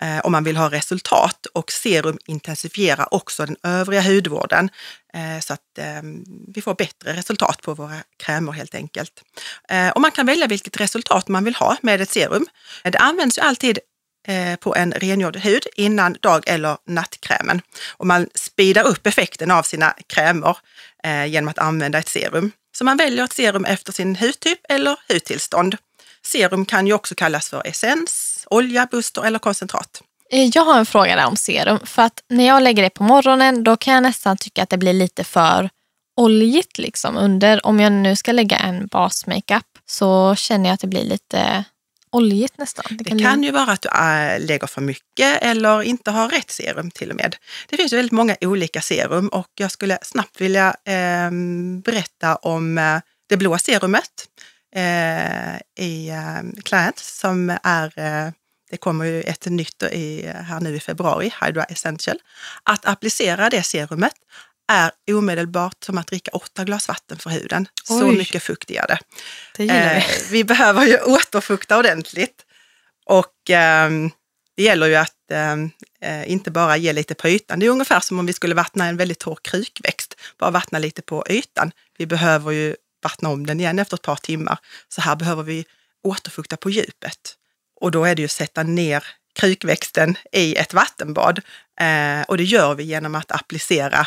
ehm, 0.00 0.20
om 0.24 0.32
man 0.32 0.44
vill 0.44 0.56
ha 0.56 0.70
resultat 0.70 1.46
och 1.46 1.72
serum 1.72 2.18
intensifierar 2.26 3.14
också 3.14 3.46
den 3.46 3.56
övriga 3.62 4.02
hudvården 4.02 4.70
eh, 5.14 5.40
så 5.40 5.52
att 5.52 5.78
ehm, 5.78 6.24
vi 6.54 6.62
får 6.62 6.74
bättre 6.74 7.12
resultat 7.12 7.62
på 7.62 7.74
våra 7.74 7.96
krämer 8.16 8.52
helt 8.52 8.74
enkelt. 8.74 9.12
Och 9.94 10.00
man 10.00 10.10
kan 10.10 10.26
välja 10.26 10.46
vilket 10.46 10.80
resultat 10.80 11.28
man 11.28 11.44
vill 11.44 11.54
ha 11.54 11.76
med 11.82 12.00
ett 12.00 12.10
serum. 12.10 12.46
Det 12.82 12.98
används 12.98 13.38
ju 13.38 13.42
alltid 13.42 13.78
eh, 14.28 14.56
på 14.56 14.74
en 14.74 14.92
rengjord 14.92 15.36
hud 15.36 15.66
innan 15.76 16.16
dag 16.20 16.48
eller 16.48 16.76
nattkrämen. 16.86 17.62
Och 17.96 18.06
man 18.06 18.28
speedar 18.34 18.86
upp 18.86 19.06
effekten 19.06 19.50
av 19.50 19.62
sina 19.62 19.94
krämer 20.06 20.56
eh, 21.04 21.26
genom 21.26 21.48
att 21.48 21.58
använda 21.58 21.98
ett 21.98 22.08
serum. 22.08 22.52
Så 22.78 22.84
man 22.84 22.96
väljer 22.96 23.24
ett 23.24 23.32
serum 23.32 23.64
efter 23.64 23.92
sin 23.92 24.16
hudtyp 24.16 24.58
eller 24.68 24.96
hudtillstånd. 25.08 25.76
Serum 26.26 26.64
kan 26.64 26.86
ju 26.86 26.92
också 26.92 27.14
kallas 27.14 27.48
för 27.48 27.62
essens, 27.66 28.44
olja, 28.50 28.88
booster 28.90 29.22
eller 29.24 29.38
koncentrat. 29.38 30.02
Eh, 30.30 30.44
Jag 30.54 30.64
har 30.64 30.78
en 30.78 30.86
fråga 30.86 31.16
där 31.16 31.26
om 31.26 31.36
serum. 31.36 31.78
För 31.84 32.02
att 32.02 32.22
när 32.28 32.46
jag 32.46 32.62
lägger 32.62 32.82
det 32.82 32.90
på 32.90 33.02
morgonen 33.02 33.64
då 33.64 33.76
kan 33.76 33.94
jag 33.94 34.02
nästan 34.02 34.36
tycka 34.36 34.62
att 34.62 34.70
det 34.70 34.78
blir 34.78 34.92
lite 34.92 35.24
för 35.24 35.70
oljigt 36.16 36.78
liksom 36.78 37.16
under. 37.16 37.66
Om 37.66 37.80
jag 37.80 37.92
nu 37.92 38.16
ska 38.16 38.32
lägga 38.32 38.56
en 38.56 38.86
basmakeup 38.86 39.64
så 39.86 40.34
känner 40.34 40.68
jag 40.68 40.74
att 40.74 40.80
det 40.80 40.86
blir 40.86 41.04
lite 41.04 41.64
oljigt 42.12 42.58
nästan. 42.58 42.84
Det 42.90 43.04
bli- 43.14 43.24
kan 43.24 43.42
ju 43.42 43.50
vara 43.50 43.72
att 43.72 43.82
du 43.82 43.88
äh, 43.88 44.40
lägger 44.46 44.66
för 44.66 44.80
mycket 44.80 45.42
eller 45.42 45.82
inte 45.82 46.10
har 46.10 46.28
rätt 46.28 46.50
serum 46.50 46.90
till 46.90 47.10
och 47.10 47.16
med. 47.16 47.36
Det 47.68 47.76
finns 47.76 47.92
ju 47.92 47.96
väldigt 47.96 48.12
många 48.12 48.36
olika 48.40 48.80
serum 48.80 49.28
och 49.28 49.48
jag 49.54 49.70
skulle 49.70 49.98
snabbt 50.02 50.40
vilja 50.40 50.74
eh, 50.84 51.30
berätta 51.84 52.36
om 52.36 52.78
eh, 52.78 52.98
det 53.28 53.36
blå 53.36 53.58
serumet 53.58 54.04
eh, 54.04 54.37
i 55.78 56.08
eh, 56.08 56.62
Client 56.64 56.98
som 56.98 57.58
är 57.62 57.98
eh, 57.98 58.32
det 58.70 58.76
kommer 58.76 59.04
ju 59.04 59.22
ett 59.22 59.46
nytt 59.46 59.82
i, 59.82 60.26
här 60.26 60.60
nu 60.60 60.76
i 60.76 60.80
februari, 60.80 61.32
Hydra 61.42 61.64
Essential. 61.64 62.18
Att 62.62 62.86
applicera 62.86 63.50
det 63.50 63.62
serumet 63.62 64.14
är 64.72 64.90
omedelbart 65.10 65.84
som 65.84 65.98
att 65.98 66.06
dricka 66.06 66.30
åtta 66.30 66.64
glas 66.64 66.88
vatten 66.88 67.18
för 67.18 67.30
huden. 67.30 67.68
Så 67.84 68.08
Oj. 68.08 68.16
mycket 68.16 68.42
fukt 68.42 68.70
ger 68.70 68.84
det. 68.88 68.98
Det 69.56 69.62
gillar 69.62 69.94
vi. 69.94 70.00
Eh, 70.00 70.04
vi 70.30 70.44
behöver 70.44 70.86
ju 70.86 70.98
återfukta 71.00 71.78
ordentligt. 71.78 72.44
Och 73.06 73.50
ehm, 73.50 74.10
det 74.56 74.62
gäller 74.62 74.86
ju 74.86 74.94
att 74.94 75.30
ehm, 75.32 75.70
eh, 76.00 76.30
inte 76.30 76.50
bara 76.50 76.76
ge 76.76 76.92
lite 76.92 77.14
på 77.14 77.28
ytan. 77.28 77.58
Det 77.58 77.66
är 77.66 77.70
ungefär 77.70 78.00
som 78.00 78.18
om 78.18 78.26
vi 78.26 78.32
skulle 78.32 78.54
vattna 78.54 78.86
en 78.86 78.96
väldigt 78.96 79.18
torr 79.18 79.38
krukväxt. 79.42 80.14
Bara 80.38 80.50
vattna 80.50 80.78
lite 80.78 81.02
på 81.02 81.24
ytan. 81.28 81.72
Vi 81.98 82.06
behöver 82.06 82.52
ju 82.52 82.76
vattna 83.02 83.28
om 83.28 83.46
den 83.46 83.60
igen 83.60 83.78
efter 83.78 83.96
ett 83.96 84.02
par 84.02 84.16
timmar. 84.16 84.58
Så 84.88 85.00
här 85.00 85.16
behöver 85.16 85.42
vi 85.42 85.64
återfukta 86.02 86.56
på 86.56 86.70
djupet. 86.70 87.34
Och 87.80 87.90
då 87.90 88.04
är 88.04 88.14
det 88.14 88.22
ju 88.22 88.26
att 88.26 88.30
sätta 88.32 88.62
ner 88.62 89.04
krukväxten 89.34 90.16
i 90.32 90.56
ett 90.56 90.74
vattenbad. 90.74 91.40
Eh, 91.80 92.22
och 92.28 92.36
det 92.36 92.44
gör 92.44 92.74
vi 92.74 92.84
genom 92.84 93.14
att 93.14 93.32
applicera 93.32 94.06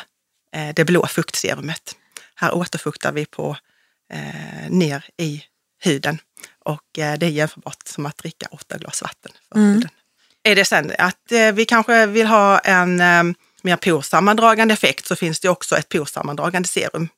eh, 0.56 0.74
det 0.76 0.86
blå 0.86 1.08
fuktserumet. 1.08 1.96
Här 2.36 2.54
återfuktar 2.56 3.12
vi 3.12 3.26
på 3.26 3.58
eh, 4.14 4.70
ner 4.70 5.06
i 5.18 5.44
huden 5.84 6.20
och 6.66 7.00
eh, 7.00 7.18
det 7.18 7.26
är 7.26 7.30
jämförbart 7.30 7.88
som 7.88 8.06
att 8.06 8.18
dricka 8.18 8.48
åtta 8.52 8.78
glas 8.78 9.02
vatten 9.02 9.32
för 9.50 9.60
Mm. 9.60 9.74
huden. 9.74 9.90
Är 10.44 10.56
det 10.56 10.66
sen 10.66 10.92
att 10.98 11.32
eh, 11.32 11.52
vi 11.52 11.66
kanske 11.66 12.06
vill 12.06 12.28
ha 12.28 12.60
en 12.60 13.02
eh, 13.02 13.24
mer 13.62 13.76
porsammandragande 13.76 14.74
effekt 14.74 15.06
så 15.06 15.16
finns 15.16 15.40
det 15.40 15.50
också 15.50 15.78
ett 15.78 15.90
porsammandragande 15.90 16.68
serum. 16.68 17.10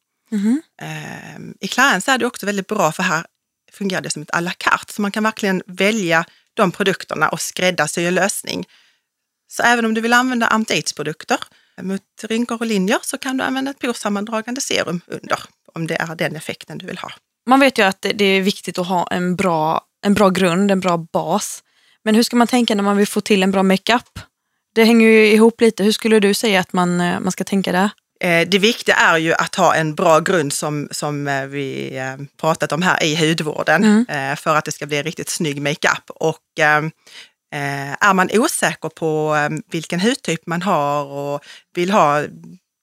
Eh, 0.81 1.39
I 1.59 1.67
Clarence 1.67 2.11
är 2.11 2.17
det 2.17 2.25
också 2.25 2.45
väldigt 2.45 2.67
bra 2.67 2.91
för 2.91 3.03
här 3.03 3.25
fungerar 3.71 4.01
det 4.01 4.09
som 4.09 4.21
ett 4.21 4.29
à 4.35 4.39
la 4.39 4.51
carte 4.51 4.93
så 4.93 5.01
man 5.01 5.11
kan 5.11 5.23
verkligen 5.23 5.61
välja 5.67 6.25
de 6.53 6.71
produkterna 6.71 7.29
och 7.29 7.41
skräddarsy 7.41 8.05
en 8.05 8.15
lösning. 8.15 8.65
Så 9.47 9.63
även 9.63 9.85
om 9.85 9.93
du 9.93 10.01
vill 10.01 10.13
använda 10.13 10.47
anti-age-produkter 10.47 11.37
mot 11.81 12.01
rynkor 12.23 12.57
och 12.59 12.65
linjer 12.65 12.97
så 13.01 13.17
kan 13.17 13.37
du 13.37 13.43
använda 13.43 13.71
ett 13.71 13.79
porsammandragande 13.79 14.61
serum 14.61 15.01
under 15.07 15.39
om 15.73 15.87
det 15.87 15.95
är 15.95 16.15
den 16.15 16.35
effekten 16.35 16.77
du 16.77 16.85
vill 16.85 16.97
ha. 16.97 17.11
Man 17.45 17.59
vet 17.59 17.77
ju 17.77 17.83
att 17.83 18.01
det- 18.01 18.13
det 18.13 18.25
är 18.25 18.41
viktigt 18.41 18.77
att 18.77 18.87
ha 18.87 19.07
en 19.07 19.35
bra, 19.35 19.81
en 20.05 20.13
bra 20.13 20.29
grund, 20.29 20.71
en 20.71 20.79
bra 20.79 20.97
bas. 20.97 21.63
Men 22.03 22.15
hur 22.15 22.23
ska 22.23 22.35
man 22.35 22.47
tänka 22.47 22.75
när 22.75 22.83
man 22.83 22.97
vill 22.97 23.07
få 23.07 23.21
till 23.21 23.43
en 23.43 23.51
bra 23.51 23.63
makeup? 23.63 24.19
Det 24.75 24.83
hänger 24.83 25.07
ju 25.07 25.25
ihop 25.27 25.61
lite. 25.61 25.83
Hur 25.83 25.91
skulle 25.91 26.19
du 26.19 26.33
säga 26.33 26.59
att 26.59 26.73
man, 26.73 27.01
eh, 27.01 27.19
man 27.19 27.31
ska 27.31 27.43
tänka 27.43 27.71
där? 27.71 27.89
Eh, 28.23 28.47
Det 28.47 28.59
viktiga 28.59 28.95
är 28.95 29.17
ju 29.17 29.33
att 29.33 29.55
ha 29.55 29.75
en 29.75 29.95
bra 29.95 30.19
grund 30.19 30.53
som, 30.53 30.87
som 30.91 31.27
eh, 31.27 31.45
vi 31.45 31.97
eh, 31.97 32.17
pratat 32.41 32.71
om 32.71 32.81
här 32.81 33.03
i 33.03 33.15
hudvården 33.15 33.83
Mm. 33.83 34.37
för 34.37 34.55
att 34.55 34.65
det 34.65 34.71
ska 34.71 34.85
bli 34.85 34.97
en 34.97 35.03
riktigt 35.03 35.29
snygg 35.29 35.61
makeup. 35.61 36.09
Och 36.09 36.59
eh, 36.59 36.77
eh, 37.53 37.91
är 37.99 38.13
man 38.13 38.29
osäker 38.33 38.89
på 38.89 39.35
eh, 39.35 39.49
vilken 39.71 39.99
hudtyp 39.99 40.45
man 40.47 40.61
har 40.61 41.05
och 41.05 41.41
vill 41.75 41.91
ha 41.91 42.21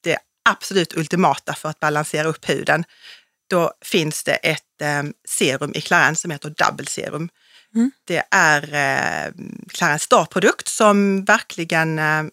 det 0.04 0.18
absolut 0.50 0.96
ultimata 0.96 1.54
för 1.54 1.68
att 1.68 1.80
balansera 1.80 2.28
upp 2.28 2.48
huden, 2.48 2.84
då 3.50 3.72
finns 3.84 4.24
det 4.24 4.34
ett 4.34 4.82
eh, 4.82 5.02
serum 5.28 5.72
i 5.74 5.80
Clarence 5.80 6.22
som 6.22 6.30
heter 6.30 6.54
Double 6.58 6.86
Serum. 6.86 7.28
Mm. 7.74 7.90
Det 8.06 8.22
är 8.30 8.62
eh, 8.62 9.32
Clarence 9.68 10.04
Star-produkt 10.04 10.68
som 10.68 11.24
verkligen 11.24 11.98
eh, 11.98 12.24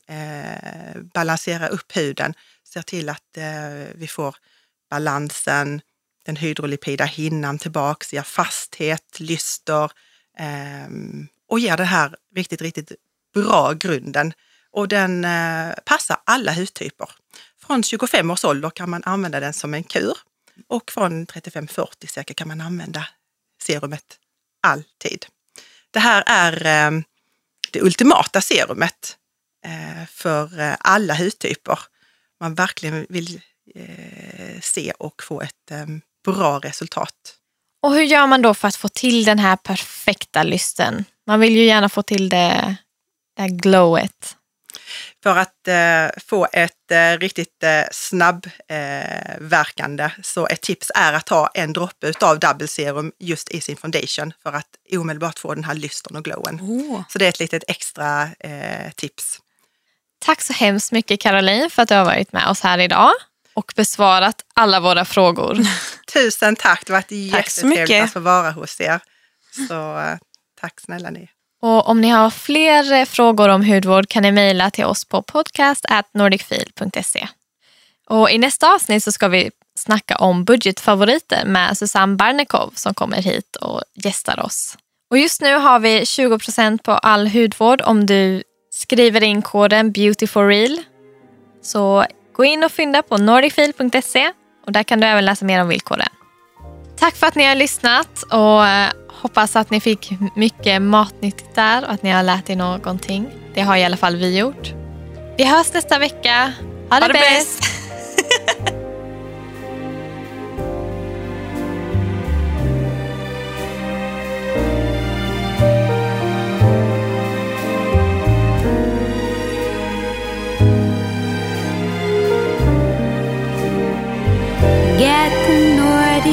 balanserar 1.13 1.69
upp 1.69 1.97
huden, 1.97 2.33
ser 2.73 2.81
till 2.81 3.09
att 3.09 3.37
eh, 3.37 3.95
vi 3.95 4.07
får 4.07 4.35
balansen, 4.89 5.81
den 6.25 6.35
hydrolipida 6.35 7.05
hinnan 7.05 7.57
tillbaks, 7.57 8.13
ger 8.13 8.21
fasthet, 8.21 9.19
lyster 9.19 9.91
eh, 10.37 10.87
och 11.47 11.59
ger 11.59 11.77
den 11.77 11.85
här 11.85 12.15
riktigt, 12.35 12.61
riktigt 12.61 12.91
bra 13.33 13.73
grunden. 13.73 14.33
Och 14.71 14.87
den 14.87 15.25
eh, 15.25 15.73
passar 15.85 16.17
alla 16.23 16.53
hudtyper. 16.53 17.09
Från 17.61 17.83
25 17.83 18.31
års 18.31 18.45
ålder 18.45 18.69
kan 18.69 18.89
man 18.89 19.03
använda 19.03 19.39
den 19.39 19.53
som 19.53 19.73
en 19.73 19.83
kur 19.83 20.17
och 20.67 20.91
från 20.91 21.27
35-40 21.27 22.07
cirka 22.07 22.33
kan 22.33 22.47
man 22.47 22.61
använda 22.61 23.07
serumet 23.61 24.19
alltid. 24.61 25.25
Det 25.91 25.99
här 25.99 26.23
är 26.27 26.65
eh, 26.65 27.01
det 27.71 27.81
ultimata 27.81 28.41
serumet 28.41 29.17
eh, 29.65 30.05
för 30.07 30.59
eh, 30.59 30.75
alla 30.79 31.13
hudtyper. 31.13 31.79
Man 32.39 32.55
verkligen 32.55 33.05
vill 33.09 33.41
eh, 33.75 34.59
se 34.61 34.91
och 34.91 35.23
få 35.23 35.41
ett 35.41 35.71
eh, 35.71 35.85
bra 36.25 36.59
resultat. 36.59 37.13
Och 37.81 37.93
hur 37.93 38.03
gör 38.03 38.27
man 38.27 38.41
då 38.41 38.53
för 38.53 38.67
att 38.67 38.75
få 38.75 38.89
till 38.89 39.25
den 39.25 39.39
här 39.39 39.55
perfekta 39.55 40.43
lysten? 40.43 41.05
Man 41.27 41.39
vill 41.39 41.55
ju 41.55 41.65
gärna 41.65 41.89
få 41.89 42.03
till 42.03 42.29
det, 42.29 42.75
det 43.35 43.41
här 43.41 43.49
glowet. 43.49 44.37
För 45.23 45.37
att 45.37 45.67
eh, 45.67 46.07
få 46.27 46.47
ett 46.53 46.91
eh, 46.91 47.17
riktigt 47.17 47.63
eh, 47.63 47.83
snabbverkande 47.91 50.03
eh, 50.03 50.11
så 50.23 50.47
ett 50.47 50.61
tips 50.61 50.91
är 50.95 51.13
att 51.13 51.25
ta 51.25 51.49
en 51.53 51.73
droppe 51.73 52.07
utav 52.07 52.39
double 52.39 52.67
serum 52.67 53.11
just 53.19 53.51
i 53.51 53.61
sin 53.61 53.77
foundation 53.77 54.33
för 54.43 54.53
att 54.53 54.69
omedelbart 54.91 55.39
få 55.39 55.53
den 55.53 55.63
här 55.63 55.73
lysten 55.73 56.17
och 56.17 56.23
glowen. 56.23 56.59
Oh. 56.61 57.01
Så 57.09 57.19
det 57.19 57.25
är 57.25 57.29
ett 57.29 57.39
litet 57.39 57.63
extra 57.67 58.29
tips. 58.95 59.39
Tack 60.27 60.41
så 60.41 60.53
hemskt 60.53 60.91
mycket 60.91 61.19
Caroline 61.19 61.69
för 61.69 61.81
att 61.81 61.89
du 61.89 61.95
har 61.95 62.05
varit 62.05 62.33
med 62.33 62.47
oss 62.47 62.61
här 62.61 62.79
idag. 62.79 63.11
och 63.53 63.73
besvarat 63.75 64.35
alla 64.55 64.79
våra 64.79 65.05
frågor. 65.05 65.57
Tusen 66.13 66.55
tack, 66.55 66.83
det 66.85 66.93
har 66.93 66.99
varit 66.99 67.11
jättetrevligt 67.11 68.03
att 68.03 68.13
få 68.13 68.19
vara 68.19 68.51
hos 68.51 68.81
er. 68.81 68.99
Så 69.67 69.99
eh, 69.99 70.17
tack 70.61 70.81
snälla 70.81 71.09
ni. 71.09 71.29
Och 71.61 71.89
om 71.89 72.01
ni 72.01 72.09
har 72.09 72.29
fler 72.29 72.93
eh, 72.93 73.05
frågor 73.05 73.49
om 73.49 73.63
hudvård 73.63 74.09
kan 74.09 74.23
ni 74.23 74.31
mejla 74.31 74.71
till 74.71 74.85
oss 74.85 75.05
på 75.05 75.21
podcast.nordicfil.se. 75.21 77.27
Och 78.09 78.31
I 78.31 78.37
nästa 78.37 78.73
avsnitt 78.73 79.03
så 79.03 79.11
ska 79.11 79.27
vi 79.27 79.51
snacka 79.79 80.15
om 80.15 80.43
budgetfavoriter 80.43 81.45
med 81.45 81.77
Susanne 81.77 82.15
Barnekow 82.15 82.73
som 82.75 82.93
kommer 82.93 83.21
hit 83.21 83.55
och 83.55 83.81
gästar 83.93 84.39
oss. 84.39 84.77
Och 85.09 85.17
just 85.17 85.41
nu 85.41 85.55
har 85.55 85.79
vi 85.79 86.01
20% 86.01 86.83
på 86.83 86.91
all 86.91 87.27
hudvård 87.27 87.81
om 87.81 88.05
du 88.05 88.43
skriver 88.77 89.23
in 89.23 89.41
koden 89.41 89.91
beautyforreal. 89.91 90.77
Så 91.61 92.05
gå 92.33 92.45
in 92.45 92.63
och 92.63 92.71
fynda 92.71 93.01
på 93.01 93.17
nordicfil.se 93.17 94.31
och 94.65 94.71
där 94.71 94.83
kan 94.83 94.99
du 94.99 95.07
även 95.07 95.25
läsa 95.25 95.45
mer 95.45 95.61
om 95.61 95.67
villkoren. 95.67 96.07
Tack 96.99 97.15
för 97.15 97.27
att 97.27 97.35
ni 97.35 97.45
har 97.45 97.55
lyssnat 97.55 98.23
och 98.23 98.67
eh, 98.67 98.89
hoppas 99.09 99.55
att 99.55 99.69
ni 99.69 99.79
fick 99.79 100.11
mycket 100.35 100.81
matnyttigt 100.81 101.55
där 101.55 101.85
och 101.85 101.91
att 101.91 102.03
ni 102.03 102.09
har 102.09 102.23
lärt 102.23 102.49
er 102.49 102.55
någonting. 102.55 103.29
Det 103.53 103.61
har 103.61 103.77
i 103.77 103.83
alla 103.83 103.97
fall 103.97 104.15
vi 104.15 104.37
gjort. 104.37 104.73
Vi 105.37 105.43
hörs 105.43 105.73
nästa 105.73 105.99
vecka. 105.99 106.53
Ha 106.89 106.99
det, 106.99 107.05
Ha 107.05 107.07
det 107.07 107.13
bäst! 107.13 107.63
Get 107.63 107.76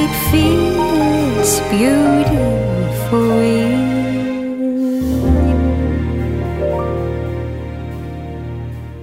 Nordic 0.04 0.20
feel, 0.30 1.40
it's 1.40 1.60
beautiful. 1.70 2.44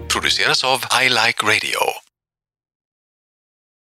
produceras 0.07 0.63
av 0.63 0.83
I 0.91 1.09
Like 1.09 1.45
Radio. 1.45 2.00